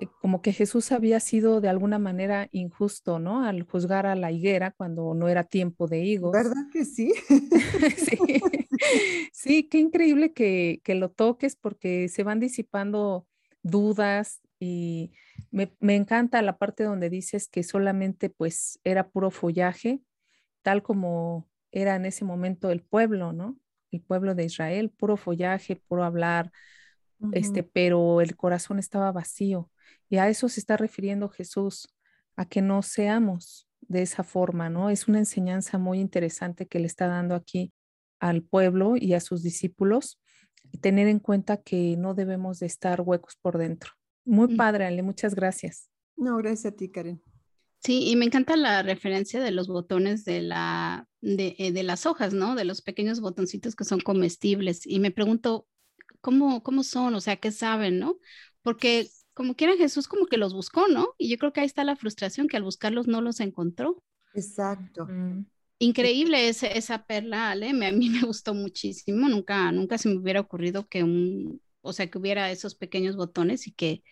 eh, 0.00 0.08
como 0.20 0.42
que 0.42 0.52
Jesús 0.52 0.90
había 0.90 1.20
sido 1.20 1.60
de 1.60 1.68
alguna 1.68 1.98
manera 1.98 2.48
injusto, 2.50 3.20
¿no? 3.20 3.44
Al 3.44 3.62
juzgar 3.62 4.06
a 4.06 4.16
la 4.16 4.32
higuera 4.32 4.72
cuando 4.72 5.14
no 5.14 5.28
era 5.28 5.44
tiempo 5.44 5.86
de 5.86 6.04
higos. 6.04 6.32
¿Verdad 6.32 6.66
que 6.72 6.84
sí? 6.84 7.12
sí. 7.96 8.18
sí, 9.32 9.68
qué 9.68 9.78
increíble 9.78 10.32
que, 10.32 10.80
que, 10.82 10.96
lo 10.96 11.10
toques 11.10 11.54
porque 11.54 12.08
se 12.08 12.24
van 12.24 12.40
disipando 12.40 13.26
dudas 13.62 14.40
y 14.58 15.12
me, 15.50 15.72
me 15.78 15.94
encanta 15.94 16.42
la 16.42 16.58
parte 16.58 16.82
donde 16.82 17.10
dices 17.10 17.48
que 17.48 17.62
solamente 17.62 18.28
pues 18.28 18.80
era 18.82 19.08
puro 19.08 19.30
follaje, 19.30 20.00
tal 20.64 20.82
como 20.82 21.46
era 21.70 21.94
en 21.94 22.06
ese 22.06 22.24
momento 22.24 22.70
el 22.70 22.80
pueblo, 22.80 23.32
¿no? 23.32 23.60
El 23.92 24.00
pueblo 24.00 24.34
de 24.34 24.44
Israel, 24.44 24.90
puro 24.90 25.16
follaje, 25.16 25.76
puro 25.76 26.02
hablar, 26.02 26.50
este, 27.32 27.62
pero 27.62 28.20
el 28.20 28.34
corazón 28.36 28.78
estaba 28.78 29.12
vacío. 29.12 29.70
Y 30.08 30.16
a 30.16 30.28
eso 30.28 30.48
se 30.48 30.58
está 30.58 30.76
refiriendo 30.76 31.28
Jesús, 31.28 31.94
a 32.34 32.46
que 32.46 32.62
no 32.62 32.82
seamos 32.82 33.68
de 33.80 34.02
esa 34.02 34.24
forma, 34.24 34.70
¿no? 34.70 34.90
Es 34.90 35.06
una 35.06 35.18
enseñanza 35.18 35.78
muy 35.78 36.00
interesante 36.00 36.66
que 36.66 36.78
le 36.78 36.86
está 36.86 37.06
dando 37.06 37.34
aquí 37.34 37.72
al 38.18 38.42
pueblo 38.42 38.94
y 38.96 39.12
a 39.12 39.20
sus 39.20 39.42
discípulos, 39.42 40.20
y 40.72 40.78
tener 40.78 41.06
en 41.08 41.20
cuenta 41.20 41.58
que 41.58 41.96
no 41.98 42.14
debemos 42.14 42.58
de 42.58 42.66
estar 42.66 43.02
huecos 43.02 43.36
por 43.36 43.58
dentro. 43.58 43.92
Muy 44.24 44.54
mm. 44.54 44.56
padre, 44.56 44.86
Ale, 44.86 45.02
muchas 45.02 45.34
gracias. 45.34 45.90
No, 46.16 46.36
gracias 46.38 46.72
a 46.72 46.76
ti, 46.76 46.90
Karen. 46.90 47.22
Sí, 47.84 48.08
y 48.08 48.16
me 48.16 48.24
encanta 48.24 48.56
la 48.56 48.82
referencia 48.82 49.42
de 49.42 49.50
los 49.50 49.68
botones 49.68 50.24
de, 50.24 50.40
la, 50.40 51.06
de, 51.20 51.54
eh, 51.58 51.70
de, 51.70 51.82
las 51.82 52.06
hojas, 52.06 52.32
¿no? 52.32 52.54
De 52.54 52.64
los 52.64 52.80
pequeños 52.80 53.20
botoncitos 53.20 53.76
que 53.76 53.84
son 53.84 54.00
comestibles. 54.00 54.86
Y 54.86 55.00
me 55.00 55.10
pregunto, 55.10 55.68
¿cómo, 56.22 56.62
cómo 56.62 56.82
son? 56.82 57.14
O 57.14 57.20
sea, 57.20 57.36
¿qué 57.36 57.52
saben, 57.52 57.98
no? 57.98 58.16
Porque 58.62 59.10
como 59.34 59.54
quiera 59.54 59.76
Jesús 59.76 60.08
como 60.08 60.26
que 60.26 60.38
los 60.38 60.54
buscó, 60.54 60.88
¿no? 60.88 61.08
Y 61.18 61.28
yo 61.28 61.36
creo 61.36 61.52
que 61.52 61.60
ahí 61.60 61.66
está 61.66 61.84
la 61.84 61.96
frustración, 61.96 62.48
que 62.48 62.56
al 62.56 62.62
buscarlos 62.62 63.06
no 63.06 63.20
los 63.20 63.40
encontró. 63.40 64.02
Exacto. 64.32 65.06
Increíble 65.78 66.48
esa, 66.48 66.68
esa 66.68 67.04
perla, 67.04 67.50
Ale, 67.50 67.68
a 67.68 67.92
mí 67.92 68.08
me 68.08 68.22
gustó 68.22 68.54
muchísimo, 68.54 69.28
nunca, 69.28 69.70
nunca 69.72 69.98
se 69.98 70.08
me 70.08 70.16
hubiera 70.16 70.40
ocurrido 70.40 70.88
que 70.88 71.02
un, 71.02 71.60
o 71.82 71.92
sea, 71.92 72.08
que 72.08 72.16
hubiera 72.16 72.50
esos 72.50 72.74
pequeños 72.76 73.16
botones 73.16 73.66
y 73.66 73.72
que, 73.72 74.02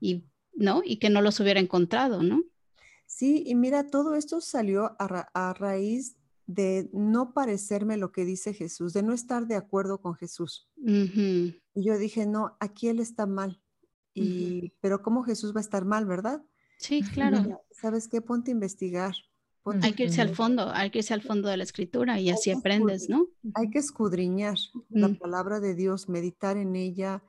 y, 0.00 0.24
¿no? 0.54 0.80
Y 0.82 0.98
que 0.98 1.10
no 1.10 1.20
los 1.20 1.40
hubiera 1.40 1.60
encontrado, 1.60 2.22
¿no? 2.22 2.42
Sí, 3.08 3.42
y 3.46 3.54
mira, 3.54 3.86
todo 3.86 4.14
esto 4.14 4.42
salió 4.42 4.94
a, 4.98 5.54
raíz 5.54 6.18
de 6.46 6.90
no 6.92 7.32
parecerme 7.32 7.96
lo 7.96 8.12
que 8.12 8.26
dice 8.26 8.52
Jesús, 8.52 8.92
de 8.92 9.02
no 9.02 9.14
estar 9.14 9.46
de 9.46 9.56
acuerdo 9.56 10.02
con 10.02 10.14
Jesús. 10.14 10.68
Y 10.76 11.54
yo 11.74 11.96
dije, 11.96 12.26
no, 12.26 12.56
aquí 12.60 12.88
él 12.88 13.00
está 13.00 13.24
mal. 13.24 13.62
Y, 14.12 14.74
Pero 14.82 15.02
¿cómo 15.02 15.22
Jesús 15.22 15.54
va 15.54 15.60
a 15.60 15.62
estar 15.62 15.86
mal, 15.86 16.04
verdad? 16.04 16.44
Sí, 16.78 17.02
claro. 17.02 17.64
¿Sabes 17.70 18.08
qué? 18.08 18.20
Ponte 18.20 18.50
a 18.50 18.52
investigar. 18.52 19.14
hay 19.80 19.94
que 19.94 20.04
irse 20.04 20.20
al 20.20 20.34
fondo, 20.34 20.70
hay 20.70 20.90
que 20.90 20.98
irse 20.98 21.14
al 21.14 21.22
fondo 21.22 21.48
de 21.48 21.56
la 21.56 21.64
escritura 21.64 22.20
y 22.20 22.28
así 22.28 22.50
aprendes, 22.50 23.08
¿no? 23.08 23.26
Hay 23.54 23.70
que 23.70 23.78
escudriñar 23.78 24.58
la 24.90 25.08
palabra 25.14 25.60
de 25.60 25.74
Dios, 25.74 26.10
meditar 26.10 26.58
en 26.58 26.76
ella 26.76 27.22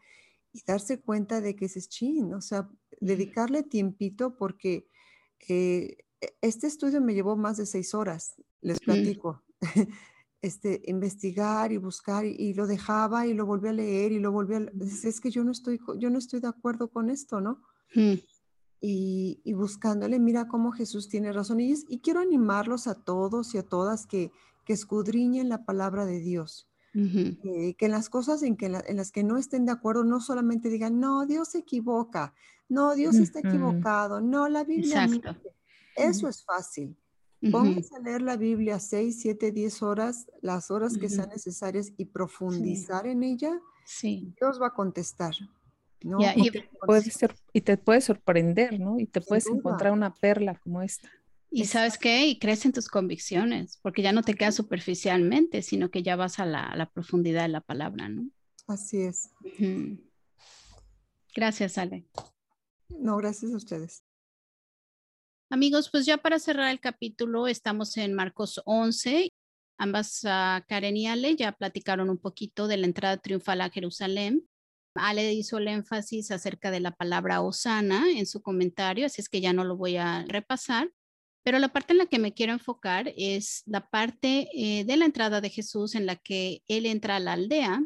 y 0.52 0.62
darse 0.68 1.00
cuenta 1.00 1.40
de 1.40 1.56
que 1.56 1.66
es 1.66 1.88
chin, 1.88 2.34
o 2.34 2.42
sea, 2.42 2.70
dedicarle 3.00 3.64
tiempito 3.64 4.36
porque 4.36 4.89
eh, 5.48 5.98
e, 6.22 6.34
este 6.42 6.68
estudio 6.68 7.02
me 7.02 7.14
llevó 7.14 7.36
más 7.36 7.58
de 7.58 7.66
seis 7.66 7.94
horas, 7.94 8.36
les 8.62 8.80
platico. 8.80 9.44
este, 10.42 10.82
investigar 10.86 11.72
y 11.72 11.78
buscar 11.78 12.26
y, 12.26 12.54
lo 12.54 12.68
dejaba 12.68 13.28
y 13.28 13.34
lo 13.34 13.46
volví 13.46 13.68
a 13.68 13.74
leer 13.74 14.12
y 14.12 14.20
lo 14.20 14.32
volví 14.32 14.56
a 14.56 14.72
es 15.04 15.20
que 15.20 15.32
yo 15.32 15.44
no 15.44 15.52
estoy 15.52 15.80
yo 15.98 16.10
no 16.10 16.18
estoy 16.18 16.40
de 16.40 16.48
acuerdo 16.48 16.90
con 16.90 17.10
esto 17.10 17.42
no 17.42 17.62
y, 18.82 19.42
y, 19.44 19.54
buscándole 19.54 20.20
mira 20.20 20.48
cómo 20.48 20.72
Jesús 20.72 21.10
tiene 21.10 21.34
razón 21.34 21.60
y, 21.60 21.74
y, 21.90 22.00
quiero 22.00 22.22
animarlos 22.22 22.88
a 22.88 22.96
todos 22.96 23.54
y 23.54 23.58
a 23.58 23.64
todas 23.64 24.08
que, 24.08 24.32
que 24.64 24.74
escudriñen 24.74 25.50
la 25.50 25.66
palabra 25.66 26.06
de 26.06 26.20
Dios 26.20 26.68
que 26.94 27.76
en 27.80 27.92
las 27.92 28.10
cosas 28.10 28.42
en, 28.42 28.58
que 28.58 28.66
en 28.66 28.98
las 28.98 29.12
que 29.12 29.24
no 29.24 29.38
estén 29.38 29.66
de 29.66 29.72
acuerdo 29.72 30.04
no 30.04 30.22
solamente 30.22 30.70
digan 30.70 31.00
no 31.00 31.26
Dios 31.26 31.50
se 31.50 31.60
equivoca 31.60 32.34
no 32.70 32.96
Dios 32.96 33.16
está 33.16 33.40
equivocado 33.40 34.22
no 34.22 34.48
la 34.48 34.64
Biblia 34.64 35.08
eso 35.96 36.30
es 36.30 36.44
fácil 36.46 36.96
Vamos 37.42 37.92
a 37.94 38.00
leer 38.00 38.22
la 38.22 38.36
Biblia 38.36 38.80
6, 38.80 39.22
7, 39.22 39.52
10 39.52 39.82
horas, 39.82 40.28
las 40.42 40.72
horas 40.72 40.98
que 40.98 41.08
sean 41.08 41.30
necesarias 41.30 41.94
y 41.98 42.06
profundizar 42.06 43.08
en 43.08 43.24
ella. 43.24 43.60
Sí. 43.86 44.34
Dios 44.40 44.62
va 44.62 44.68
a 44.68 44.74
contestar. 44.74 45.34
¿no? 46.02 46.18
y, 46.36 46.50
te 46.50 46.70
puede 46.86 47.12
ser, 47.12 47.36
y 47.52 47.62
te 47.62 47.78
puede 47.78 48.02
sorprender, 48.02 48.80
¿no? 48.80 49.00
Y 49.00 49.06
te 49.06 49.22
puedes 49.22 49.48
encontrar 49.48 49.92
una 49.92 50.14
perla 50.14 50.60
como 50.64 50.82
esta. 50.82 51.10
Y 51.52 51.66
sabes 51.66 51.98
qué, 51.98 52.28
y 52.28 52.40
crees 52.40 52.66
en 52.66 52.72
tus 52.72 52.88
convicciones, 52.88 53.80
porque 53.82 54.02
ya 54.02 54.12
no 54.12 54.22
te 54.22 54.36
quedas 54.36 54.56
superficialmente, 54.56 55.62
sino 55.62 55.90
que 55.90 56.04
ya 56.04 56.16
vas 56.16 56.40
a 56.40 56.46
la, 56.46 56.90
profundidad 56.94 57.42
de 57.42 57.50
la 57.50 57.62
palabra, 57.62 58.08
¿no? 58.08 58.30
Así 58.68 59.02
es. 59.02 59.32
Gracias, 61.36 61.78
Ale. 61.78 62.06
No, 62.90 63.18
gracias 63.18 63.54
a 63.54 63.58
ustedes. 63.58 64.04
Amigos, 65.52 65.90
pues 65.90 66.06
ya 66.06 66.18
para 66.18 66.38
cerrar 66.38 66.70
el 66.72 66.80
capítulo, 66.80 67.48
estamos 67.48 67.98
en 67.98 68.14
Marcos 68.14 68.62
11. 68.66 69.32
Ambas, 69.80 70.24
uh, 70.24 70.62
Karen 70.68 70.98
y 70.98 71.08
Ale, 71.08 71.36
ya 71.36 71.54
platicaron 71.54 72.10
un 72.10 72.18
poquito 72.18 72.68
de 72.68 72.78
la 72.78 72.86
entrada 72.86 73.18
triunfal 73.18 73.62
a 73.62 73.70
Jerusalén. 73.70 74.48
Ale 74.96 75.34
hizo 75.34 75.58
el 75.58 75.68
énfasis 75.70 76.32
acerca 76.32 76.72
de 76.72 76.82
la 76.82 76.92
palabra 76.92 77.42
Osana 77.42 78.12
en 78.12 78.26
su 78.26 78.42
comentario, 78.42 79.06
así 79.06 79.22
es 79.22 79.30
que 79.30 79.42
ya 79.42 79.54
no 79.54 79.64
lo 79.64 79.78
voy 79.78 79.98
a 79.98 80.26
repasar. 80.28 80.92
Pero 81.44 81.58
la 81.60 81.70
parte 81.70 81.94
en 81.94 82.00
la 82.00 82.06
que 82.06 82.20
me 82.20 82.34
quiero 82.34 82.54
enfocar 82.54 83.14
es 83.16 83.64
la 83.66 83.90
parte 83.90 84.50
eh, 84.54 84.84
de 84.84 84.98
la 84.98 85.06
entrada 85.06 85.42
de 85.42 85.50
Jesús 85.50 85.96
en 85.96 86.06
la 86.06 86.16
que 86.16 86.62
él 86.68 86.86
entra 86.86 87.16
a 87.16 87.20
la 87.20 87.34
aldea 87.34 87.82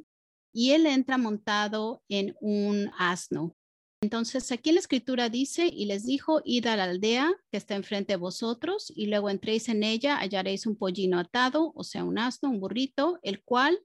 y 0.51 0.72
él 0.72 0.86
entra 0.86 1.17
montado 1.17 2.03
en 2.10 2.36
un 2.41 2.91
asno. 2.98 3.55
Entonces 4.03 4.51
aquí 4.51 4.74
la 4.74 4.81
escritura 4.81 5.29
dice, 5.29 5.72
y 5.74 5.86
les 5.86 6.05
dijo, 6.05 6.41
id 6.43 6.67
a 6.67 6.75
la 6.75 6.83
aldea 6.83 7.33
que 7.50 7.57
está 7.57 7.75
enfrente 7.75 8.12
de 8.12 8.17
vosotros, 8.17 8.91
y 8.93 9.05
luego 9.05 9.29
entréis 9.29 9.69
en 9.69 9.81
ella, 9.81 10.17
hallaréis 10.17 10.65
un 10.65 10.75
pollino 10.75 11.17
atado, 11.17 11.72
o 11.74 11.86
sea, 11.86 12.03
un 12.03 12.19
asno, 12.19 12.50
un 12.50 12.60
burrito, 12.60 13.17
el 13.24 13.41
cual 13.45 13.79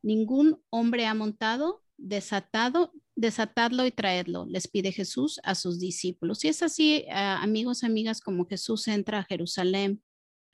ningún 0.00 0.62
hombre 0.70 1.06
ha 1.06 1.14
montado, 1.14 1.82
desatado, 1.96 2.92
desatadlo 3.16 3.84
y 3.84 3.90
traedlo, 3.90 4.46
les 4.46 4.68
pide 4.68 4.92
Jesús 4.92 5.40
a 5.42 5.56
sus 5.56 5.80
discípulos. 5.80 6.44
Y 6.44 6.48
es 6.48 6.62
así, 6.62 7.04
ah, 7.10 7.42
amigos, 7.42 7.82
amigas, 7.82 8.20
como 8.20 8.46
Jesús 8.46 8.86
entra 8.86 9.18
a 9.18 9.24
Jerusalén. 9.24 10.04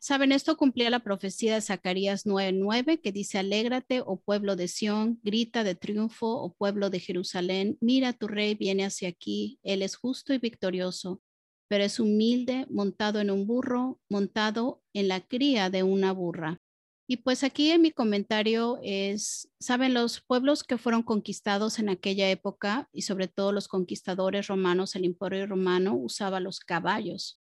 Saben, 0.06 0.32
esto 0.32 0.58
cumplía 0.58 0.90
la 0.90 1.00
profecía 1.00 1.54
de 1.54 1.62
Zacarías 1.62 2.26
9:9 2.26 3.00
que 3.00 3.10
dice, 3.10 3.38
alégrate, 3.38 4.02
oh 4.04 4.20
pueblo 4.20 4.54
de 4.54 4.68
Sión, 4.68 5.18
grita 5.22 5.64
de 5.64 5.76
triunfo, 5.76 6.26
oh 6.26 6.52
pueblo 6.52 6.90
de 6.90 7.00
Jerusalén, 7.00 7.78
mira, 7.80 8.12
tu 8.12 8.28
rey 8.28 8.54
viene 8.54 8.84
hacia 8.84 9.08
aquí, 9.08 9.58
él 9.62 9.80
es 9.80 9.96
justo 9.96 10.34
y 10.34 10.38
victorioso, 10.38 11.22
pero 11.68 11.84
es 11.84 11.98
humilde, 11.98 12.66
montado 12.68 13.18
en 13.18 13.30
un 13.30 13.46
burro, 13.46 13.98
montado 14.10 14.82
en 14.92 15.08
la 15.08 15.26
cría 15.26 15.70
de 15.70 15.84
una 15.84 16.12
burra. 16.12 16.60
Y 17.08 17.16
pues 17.16 17.42
aquí 17.42 17.70
en 17.70 17.80
mi 17.80 17.90
comentario 17.90 18.78
es, 18.82 19.50
saben, 19.58 19.94
los 19.94 20.20
pueblos 20.20 20.64
que 20.64 20.76
fueron 20.76 21.02
conquistados 21.02 21.78
en 21.78 21.88
aquella 21.88 22.30
época 22.30 22.90
y 22.92 23.02
sobre 23.02 23.26
todo 23.26 23.52
los 23.52 23.68
conquistadores 23.68 24.48
romanos, 24.48 24.96
el 24.96 25.06
imperio 25.06 25.46
romano 25.46 25.96
usaba 25.96 26.40
los 26.40 26.60
caballos. 26.60 27.40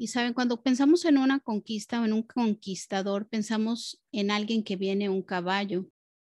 Y 0.00 0.06
saben, 0.06 0.32
cuando 0.32 0.62
pensamos 0.62 1.04
en 1.04 1.18
una 1.18 1.40
conquista 1.40 2.00
o 2.00 2.06
en 2.06 2.14
un 2.14 2.22
conquistador, 2.22 3.28
pensamos 3.28 4.00
en 4.12 4.30
alguien 4.30 4.64
que 4.64 4.76
viene 4.76 5.10
un 5.10 5.20
caballo. 5.20 5.90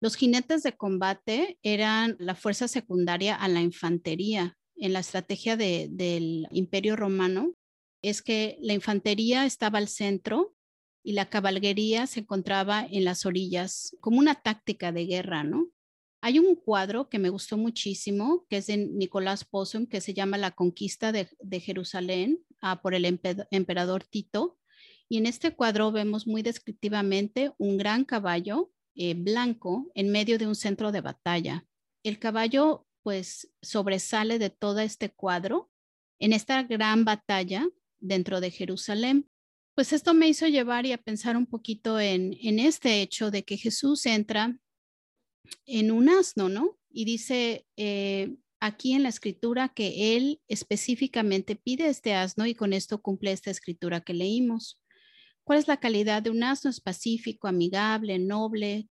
Los 0.02 0.16
jinetes 0.16 0.64
de 0.64 0.76
combate 0.76 1.60
eran 1.62 2.16
la 2.18 2.34
fuerza 2.34 2.68
secundaria 2.68 3.36
a 3.36 3.48
la 3.48 3.62
infantería. 3.62 4.58
En 4.76 4.94
la 4.94 5.00
estrategia 5.02 5.58
del 5.58 6.48
imperio 6.50 6.96
romano 6.96 7.54
es 8.02 8.24
que 8.24 8.58
la 8.62 8.74
infantería 8.74 9.46
estaba 9.46 9.78
al 9.78 9.90
centro 9.90 10.56
y 11.04 11.12
la 11.12 11.30
caballería 11.30 12.08
se 12.08 12.22
encontraba 12.22 12.84
en 12.90 13.06
las 13.06 13.28
orillas, 13.28 13.96
como 14.00 14.18
una 14.18 14.42
táctica 14.42 14.92
de 14.92 15.06
guerra, 15.06 15.44
¿no? 15.44 15.68
Hay 16.24 16.38
un 16.38 16.56
cuadro 16.56 17.10
que 17.10 17.18
me 17.18 17.30
gustó 17.30 17.58
muchísimo, 17.58 18.46
que 18.48 18.58
es 18.58 18.68
de 18.68 18.78
Nicolás 18.78 19.44
Possum, 19.44 19.88
que 19.88 20.02
se 20.02 20.14
llama 20.14 20.38
La 20.38 20.52
conquista 20.52 21.12
de, 21.12 21.28
Jerusalén 21.60 22.40
ah, 22.62 22.82
por 22.84 22.94
el 22.94 23.06
emperador 23.06 24.04
Tito. 24.04 24.60
Y 25.10 25.18
en 25.18 25.26
este 25.26 25.56
cuadro 25.56 25.92
vemos 25.92 26.28
muy 26.28 26.44
descriptivamente 26.44 27.54
un 27.58 27.78
gran 27.78 28.06
caballo 28.06 28.72
eh, 28.94 29.16
blanco 29.16 29.92
en 29.96 30.12
medio 30.12 30.38
de 30.38 30.46
un 30.46 30.56
centro 30.56 30.92
de 30.92 31.02
batalla. 31.02 31.66
El 32.04 32.20
caballo 32.20 32.86
pues 33.02 33.52
sobresale 33.64 34.38
de 34.38 34.52
todo 34.52 34.80
este 34.80 35.10
cuadro 35.10 35.72
en 36.20 36.34
esta 36.34 36.62
gran 36.62 37.04
batalla 37.04 37.68
dentro 38.00 38.42
de 38.42 38.52
Jerusalén. 38.52 39.28
Pues 39.74 39.92
esto 39.92 40.14
me 40.14 40.28
hizo 40.28 40.48
llevar 40.48 40.86
y 40.86 40.92
a 40.92 41.00
pensar 41.00 41.36
un 41.36 41.48
poquito 41.48 42.00
en, 42.00 42.38
en 42.42 42.60
este 42.60 43.02
hecho 43.02 43.32
de 43.32 43.44
que 43.44 43.58
Jesús 43.58 44.06
entra 44.06 44.56
en 45.66 45.92
un 45.92 46.10
asno, 46.10 46.50
¿no? 46.50 46.78
Y 46.90 47.06
dice 47.06 47.66
eh, 47.78 48.36
aquí 48.60 48.94
en 48.94 49.04
la 49.04 49.10
escritura 49.10 49.70
que 49.70 50.16
él 50.16 50.42
específicamente 50.48 51.56
pide 51.56 51.88
este 51.88 52.14
asno 52.14 52.46
y 52.46 52.56
con 52.56 52.74
esto 52.74 53.02
cumple 53.02 53.32
esta 53.32 53.52
escritura 53.52 54.02
que 54.02 54.14
leímos. 54.14 54.80
¿Cuál 55.44 55.60
es 55.60 55.68
la 55.68 55.80
calidad 55.80 56.22
de 56.22 56.30
un 56.30 56.44
asno? 56.44 56.70
Es 56.70 56.80
pacífico, 56.80 57.48
amigable, 57.48 58.20
noble, 58.20 58.88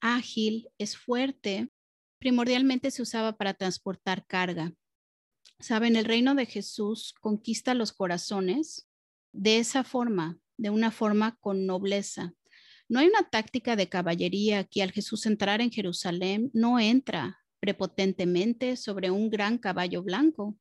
ágil, 0.00 0.68
es 0.78 0.96
fuerte. 0.96 1.70
Primordialmente 2.18 2.90
se 2.90 3.02
usaba 3.02 3.36
para 3.36 3.54
transportar 3.54 4.26
carga. 4.26 4.74
Saben, 5.60 5.94
el 5.94 6.04
reino 6.04 6.34
de 6.34 6.46
Jesús 6.46 7.14
conquista 7.20 7.74
los 7.74 7.92
corazones 7.92 8.88
de 9.32 9.58
esa 9.58 9.84
forma, 9.84 10.38
de 10.56 10.70
una 10.70 10.90
forma 10.90 11.36
con 11.40 11.66
nobleza. 11.66 12.34
No 12.92 12.98
hay 12.98 13.08
una 13.08 13.22
táctica 13.22 13.74
de 13.74 13.88
caballería 13.88 14.58
aquí 14.58 14.82
al 14.82 14.92
Jesús 14.92 15.24
entrar 15.24 15.62
en 15.62 15.70
Jerusalén, 15.70 16.50
no 16.52 16.78
entra 16.78 17.38
prepotentemente 17.58 18.76
sobre 18.76 19.10
un 19.10 19.30
gran 19.30 19.56
caballo 19.56 20.02
blanco. 20.02 20.58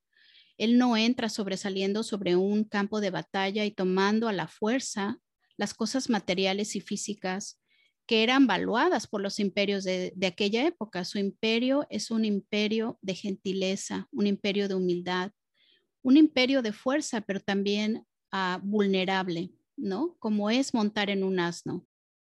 Él 0.58 0.78
no 0.78 0.96
entra 0.96 1.28
sobresaliendo 1.28 2.04
sobre 2.04 2.38
un 2.38 2.64
campo 2.64 3.02
de 3.02 3.10
batalla 3.10 3.66
y 3.66 3.72
tomando 3.72 4.30
a 4.30 4.32
la 4.32 4.48
fuerza 4.48 5.20
las 5.58 5.74
cosas 5.74 6.10
materiales 6.10 6.78
y 6.78 6.80
físicas 6.80 7.60
que 8.06 8.24
eran 8.24 8.48
valuadas 8.48 9.08
por 9.08 9.20
los 9.20 9.38
imperios 9.38 9.84
de, 9.84 10.14
aquella 10.26 10.66
época. 10.66 11.04
Su 11.04 11.20
imperio 11.20 11.86
es 11.90 12.12
un 12.12 12.24
imperio 12.24 12.98
de 13.02 13.14
gentileza, 13.14 14.08
un 14.10 14.26
imperio 14.26 14.70
de 14.70 14.76
humildad, 14.76 15.34
un 16.02 16.16
imperio 16.16 16.62
de 16.62 16.72
fuerza, 16.72 17.20
pero 17.20 17.42
también 17.42 18.06
ah, 18.32 18.62
vulnerable, 18.64 19.52
¿no? 19.76 20.16
Como 20.18 20.50
es 20.50 20.74
montar 20.74 21.10
en 21.10 21.26
un 21.26 21.38
asno. 21.38 21.86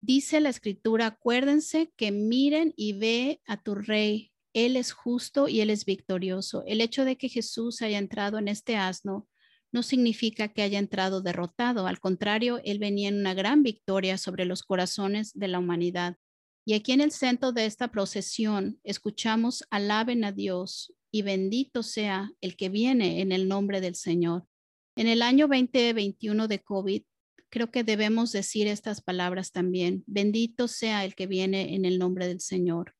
Dice 0.02 0.40
la 0.40 0.50
escritura, 0.50 1.08
acuérdense 1.08 1.92
que 1.96 2.12
miren 2.12 2.74
y 2.78 2.94
ve 2.94 3.42
a 3.46 3.62
tu 3.62 3.76
rey. 3.76 4.32
Él 4.54 4.76
es 4.76 4.92
justo 4.92 5.48
y 5.48 5.62
él 5.62 5.70
es 5.70 5.86
victorioso. 5.86 6.64
El 6.66 6.82
hecho 6.82 7.04
de 7.06 7.18
que 7.18 7.30
Jesús 7.30 7.82
haya 7.82 7.98
entrado 7.98 8.38
en 8.38 8.48
este 8.48 8.76
asno 8.76 9.28
no 9.72 9.84
significa 9.84 10.48
que 10.48 10.62
haya 10.62 10.80
entrado 10.80 11.22
derrotado. 11.22 11.88
Al 11.88 12.00
contrario, 12.00 12.62
él 12.64 12.80
venía 12.80 13.10
en 13.10 13.20
una 13.20 13.34
gran 13.34 13.64
victoria 13.64 14.18
sobre 14.18 14.46
los 14.46 14.64
corazones 14.64 15.34
de 15.34 15.48
la 15.48 15.60
humanidad. 15.60 16.18
Y 16.66 16.74
aquí 16.74 16.92
en 16.92 17.02
el 17.02 17.12
centro 17.12 17.52
de 17.52 17.66
esta 17.66 17.90
procesión 17.90 18.80
escuchamos, 18.84 19.64
alaben 19.70 20.24
a 20.24 20.32
Dios 20.32 20.94
y 21.12 21.22
bendito 21.22 21.84
sea 21.84 22.32
el 22.42 22.56
que 22.56 22.70
viene 22.70 23.22
en 23.22 23.32
el 23.32 23.48
nombre 23.48 23.82
del 23.82 23.96
Señor. 23.96 24.46
En 24.96 25.08
el 25.08 25.22
año 25.22 25.48
2021 25.48 26.48
de 26.48 26.60
COVID, 26.60 27.04
creo 27.50 27.72
que 27.72 27.84
debemos 27.84 28.32
decir 28.32 28.68
estas 28.68 29.02
palabras 29.02 29.52
también. 29.52 30.04
Bendito 30.08 30.68
sea 30.68 31.06
el 31.06 31.16
que 31.16 31.28
viene 31.28 31.76
en 31.76 31.86
el 31.86 32.00
nombre 32.00 32.28
del 32.28 32.42
Señor 32.42 32.94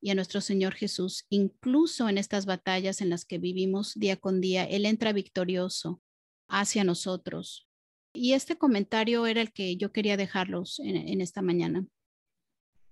y 0.00 0.10
a 0.10 0.14
nuestro 0.14 0.40
Señor 0.40 0.74
Jesús, 0.74 1.26
incluso 1.28 2.08
en 2.08 2.18
estas 2.18 2.46
batallas 2.46 3.00
en 3.00 3.10
las 3.10 3.24
que 3.24 3.38
vivimos 3.38 3.94
día 3.94 4.16
con 4.16 4.40
día, 4.40 4.64
Él 4.64 4.86
entra 4.86 5.12
victorioso 5.12 6.00
hacia 6.48 6.84
nosotros. 6.84 7.68
Y 8.12 8.32
este 8.32 8.56
comentario 8.56 9.26
era 9.26 9.40
el 9.40 9.52
que 9.52 9.76
yo 9.76 9.92
quería 9.92 10.16
dejarlos 10.16 10.80
en, 10.80 11.20
esta 11.20 11.42
mañana. 11.42 11.86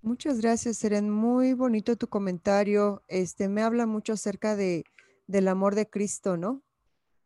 Muchas 0.03 0.40
gracias, 0.40 0.79
Seren. 0.79 1.11
Muy 1.11 1.53
bonito 1.55 1.97
tu 1.97 2.09
comentario. 2.09 3.03
Este 3.09 3.49
me 3.49 3.62
habla 3.62 3.87
mucho 3.87 4.12
acerca 4.12 4.55
de, 4.57 4.85
del 5.27 5.49
amor 5.49 5.75
de 5.75 5.88
Cristo, 5.88 6.37
¿no? 6.37 6.62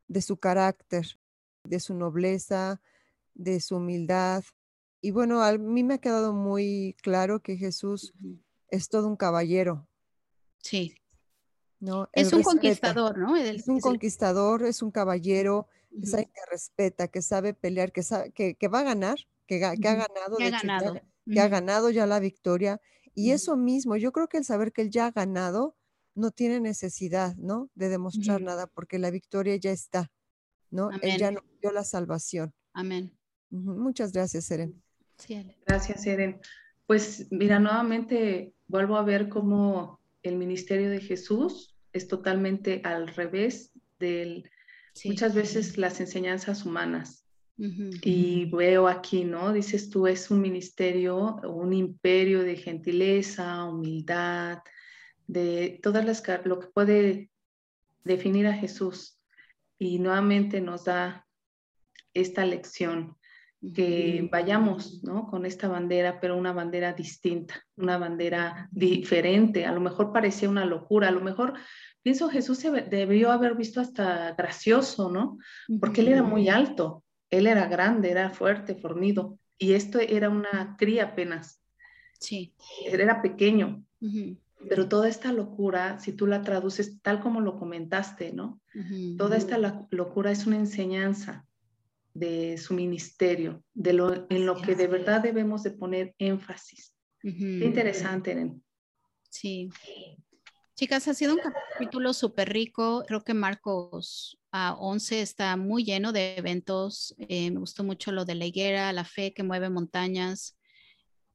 De 0.09 0.23
su 0.23 0.39
carácter, 0.39 1.19
de 1.65 1.81
su 1.81 1.95
nobleza, 1.95 2.81
de 3.41 3.61
su 3.61 3.77
humildad. 3.77 4.45
Y 5.01 5.11
bueno, 5.11 5.43
a 5.43 5.57
mí 5.57 5.83
me 5.83 5.95
ha 5.95 5.99
quedado 5.99 6.33
muy 6.33 6.95
claro 7.03 7.41
que 7.41 7.57
Jesús 7.57 8.13
es 8.69 8.89
todo 8.89 9.09
un 9.09 9.17
caballero. 9.17 9.89
Sí. 10.59 10.95
¿no? 11.81 12.09
es 12.13 12.33
un 12.33 12.43
conquistador, 12.43 13.19
¿no? 13.19 13.37
es 13.37 13.67
un 13.67 13.81
conquistador, 13.81 14.65
es 14.65 14.83
un 14.83 14.91
caballero, 14.91 15.67
es 16.03 16.13
alguien 16.13 16.31
que 16.35 16.51
respeta, 16.51 17.09
que 17.09 17.23
sabe 17.23 17.55
pelear, 17.55 17.91
que, 17.91 18.03
sabe, 18.03 18.33
que, 18.33 18.69
va 18.69 18.81
a 18.81 18.85
ganar, 18.85 19.19
que, 19.47 19.65
ha 19.65 19.75
ganado, 19.75 20.37
que 20.37 20.47
ha 20.47 20.51
ganado. 20.51 20.95
Ya, 20.95 21.35
que 21.35 21.41
ha 21.41 21.49
ganado 21.49 21.91
ya 21.91 22.07
la 22.07 22.21
victoria. 22.21 22.81
Y 23.15 23.31
eso 23.31 23.57
mismo, 23.57 23.97
yo 23.97 24.13
creo 24.13 24.29
que 24.29 24.39
el 24.39 24.45
saber 24.45 24.73
que 24.73 24.83
él 24.83 24.91
ya 24.91 25.07
ha 25.07 25.11
ganado 25.11 25.77
no 26.15 26.31
tiene 26.31 26.61
necesidad, 26.61 27.35
¿no? 27.37 27.71
De 27.75 27.89
demostrar 27.89 28.43
nada, 28.43 28.67
porque 28.67 28.99
la 28.99 29.11
victoria 29.11 29.57
ya 29.57 29.73
está, 29.73 30.13
¿no? 30.71 30.91
Él 31.03 31.19
ya 31.19 31.31
nos 31.31 31.45
dio 31.61 31.73
la 31.73 31.85
salvación. 31.85 32.55
Amén. 32.73 33.17
Muchas 33.51 34.13
gracias, 34.13 34.51
Eren. 34.51 34.81
Gracias, 35.67 36.07
Eren. 36.07 36.41
Pues 36.87 37.27
mira, 37.31 37.59
nuevamente 37.59 38.55
vuelvo 38.67 38.97
a 38.97 39.05
ver 39.05 39.29
cómo 39.29 40.01
el 40.23 40.37
ministerio 40.37 40.91
de 40.91 41.01
Jesús 41.01 41.77
es 41.93 42.09
totalmente 42.09 42.81
al 42.85 43.09
revés 43.09 43.73
de 43.99 44.45
muchas 45.05 45.35
veces 45.35 45.79
las 45.79 46.01
enseñanzas 46.01 46.65
humanas. 46.65 47.27
Y 48.03 48.47
veo 48.47 48.89
aquí, 48.89 49.25
¿no? 49.25 49.53
Dices 49.53 49.91
tú, 49.91 50.07
es 50.07 50.31
un 50.31 50.41
ministerio, 50.41 51.37
un 51.45 51.75
imperio 51.75 52.43
de 52.43 52.57
gentileza, 52.57 53.65
humildad, 53.65 54.61
de 55.27 55.79
todas 55.83 56.07
las, 56.07 56.23
lo 56.47 56.59
que 56.59 56.69
puede 56.69 57.31
definir 58.03 58.47
a 58.47 58.55
Jesús. 58.55 59.21
Y 59.79 59.99
nuevamente 59.99 60.63
nos 60.63 60.85
da 60.87 61.27
esta 62.15 62.47
lección 62.47 63.19
que 63.75 64.27
vayamos 64.33 65.03
¿no? 65.05 65.27
con 65.27 65.45
esta 65.45 65.69
bandera, 65.69 66.19
pero 66.19 66.37
una 66.37 66.53
bandera 66.53 66.95
distinta, 66.95 67.63
una 67.77 67.99
bandera 67.99 68.69
diferente. 68.71 69.67
A 69.67 69.73
lo 69.73 69.81
mejor 69.81 70.13
parecía 70.13 70.49
una 70.49 70.65
locura, 70.65 71.09
a 71.09 71.13
lo 71.13 71.21
mejor 71.21 71.55
pienso 72.03 72.31
Jesús 72.31 72.59
se 72.59 72.71
debió 72.71 73.31
haber 73.31 73.55
visto 73.55 73.81
hasta 73.81 74.33
gracioso, 74.33 75.11
¿no? 75.11 75.39
Porque 75.79 76.01
él 76.01 76.09
era 76.09 76.23
muy 76.23 76.49
alto, 76.49 77.05
Él 77.29 77.47
era 77.47 77.67
grande, 77.67 78.11
era 78.11 78.31
fuerte, 78.31 78.75
fornido, 78.75 79.39
y 79.59 79.75
esto 79.75 79.99
era 80.01 80.31
una 80.31 80.77
cría 80.79 81.05
apenas. 81.05 81.63
Sí. 82.19 82.55
Era 82.87 83.21
pequeño. 83.21 83.85
Pero 84.69 84.89
toda 84.89 85.09
esta 85.09 85.33
locura, 85.33 85.99
si 86.01 86.13
tú 86.13 86.27
la 86.27 86.43
traduces 86.43 87.01
tal 87.03 87.21
como 87.21 87.43
lo 87.43 87.59
comentaste, 87.59 88.33
¿no? 88.33 88.59
Toda 89.19 89.37
esta 89.37 89.59
locura 89.91 90.31
es 90.31 90.47
una 90.47 90.57
enseñanza 90.57 91.47
de 92.21 92.59
su 92.59 92.75
ministerio, 92.75 93.65
de 93.73 93.95
lo, 93.95 94.27
en 94.31 94.47
lo 94.47 94.61
que 94.61 94.77
de 94.77 94.87
verdad 94.87 95.23
debemos 95.23 95.63
de 95.63 95.71
poner 95.71 96.15
énfasis. 96.19 96.95
Qué 97.21 97.65
interesante, 97.65 98.33
Eren. 98.33 98.63
Sí. 99.31 99.71
Chicas, 100.77 101.09
ha 101.09 101.15
sido 101.15 101.35
un 101.35 101.41
capítulo 101.41 102.13
súper 102.13 102.53
rico. 102.53 103.05
Creo 103.07 103.23
que 103.25 103.35
Marcos 103.35 104.39
a 104.53 104.75
11 104.75 105.23
está 105.23 105.57
muy 105.57 105.85
lleno 105.85 106.13
de 106.13 106.37
eventos. 106.37 107.15
Eh, 107.19 107.51
me 107.51 107.61
gustó 107.61 107.85
mucho 107.85 108.13
lo 108.13 108.25
de 108.25 108.35
la 108.35 108.47
higuera, 108.47 108.93
la 108.93 109.05
fe 109.05 109.33
que 109.33 109.43
mueve 109.43 109.69
montañas, 109.71 110.59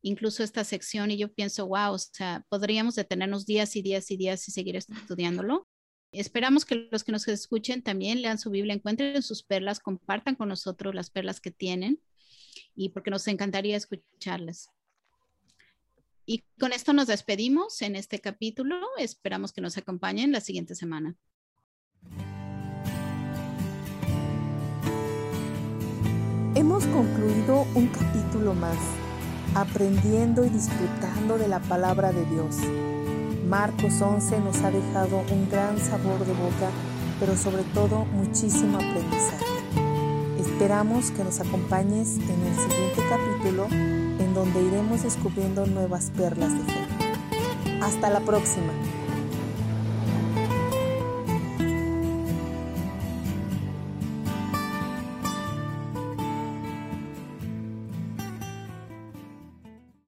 incluso 0.02 0.44
esta 0.44 0.64
sección 0.64 1.12
y 1.12 1.18
yo 1.18 1.34
pienso, 1.34 1.68
wow, 1.68 1.94
o 1.94 1.98
sea, 1.98 2.46
podríamos 2.50 2.96
detenernos 2.96 3.46
días 3.46 3.76
y 3.76 3.82
días 3.82 4.10
y 4.12 4.18
días 4.18 4.48
y 4.48 4.52
seguir 4.52 4.76
estudiándolo. 4.76 5.68
Esperamos 6.20 6.66
que 6.66 6.88
los 6.92 7.04
que 7.04 7.12
nos 7.12 7.28
escuchen 7.28 7.82
también 7.82 8.22
lean 8.22 8.38
su 8.38 8.50
Biblia, 8.50 8.74
encuentren 8.74 9.22
sus 9.22 9.44
perlas, 9.44 9.80
compartan 9.80 10.36
con 10.36 10.50
nosotros 10.50 10.96
las 10.96 11.10
perlas 11.10 11.42
que 11.42 11.52
tienen 11.52 12.00
y 12.76 12.90
porque 12.90 13.12
nos 13.12 13.28
encantaría 13.28 13.76
escucharlas. 13.76 14.70
Y 16.26 16.44
con 16.60 16.74
esto 16.74 16.94
nos 16.94 17.08
despedimos 17.08 17.82
en 17.82 17.96
este 17.96 18.20
capítulo. 18.20 18.80
Esperamos 18.98 19.54
que 19.54 19.62
nos 19.62 19.78
acompañen 19.78 20.32
la 20.32 20.42
siguiente 20.42 20.74
semana. 20.74 21.16
Hemos 26.56 26.86
concluido 26.86 27.68
un 27.76 27.88
capítulo 27.88 28.54
más, 28.54 28.78
aprendiendo 29.54 30.46
y 30.46 30.50
disfrutando 30.50 31.38
de 31.38 31.50
la 31.50 31.60
palabra 31.60 32.14
de 32.14 32.26
Dios. 32.26 32.56
Marcos 33.48 34.02
11 34.02 34.40
nos 34.40 34.58
ha 34.64 34.72
dejado 34.72 35.22
un 35.32 35.48
gran 35.50 35.78
sabor 35.78 36.26
de 36.26 36.34
boca, 36.34 36.72
pero 37.20 37.38
sobre 37.38 37.64
todo 37.76 38.06
muchísimo 38.06 38.78
aprendizaje. 38.78 39.46
Esperamos 40.40 41.12
que 41.12 41.24
nos 41.24 41.40
acompañes 41.40 42.18
en 42.18 42.42
el 42.42 42.56
siguiente 42.56 43.04
capítulo 43.08 43.68
en 43.70 44.34
donde 44.34 44.64
iremos 44.64 45.04
descubriendo 45.04 45.68
nuevas 45.68 46.12
perlas 46.18 46.54
de 46.54 46.64
fe. 46.64 47.80
Hasta 47.84 48.10
la 48.10 48.22
próxima. 48.22 48.74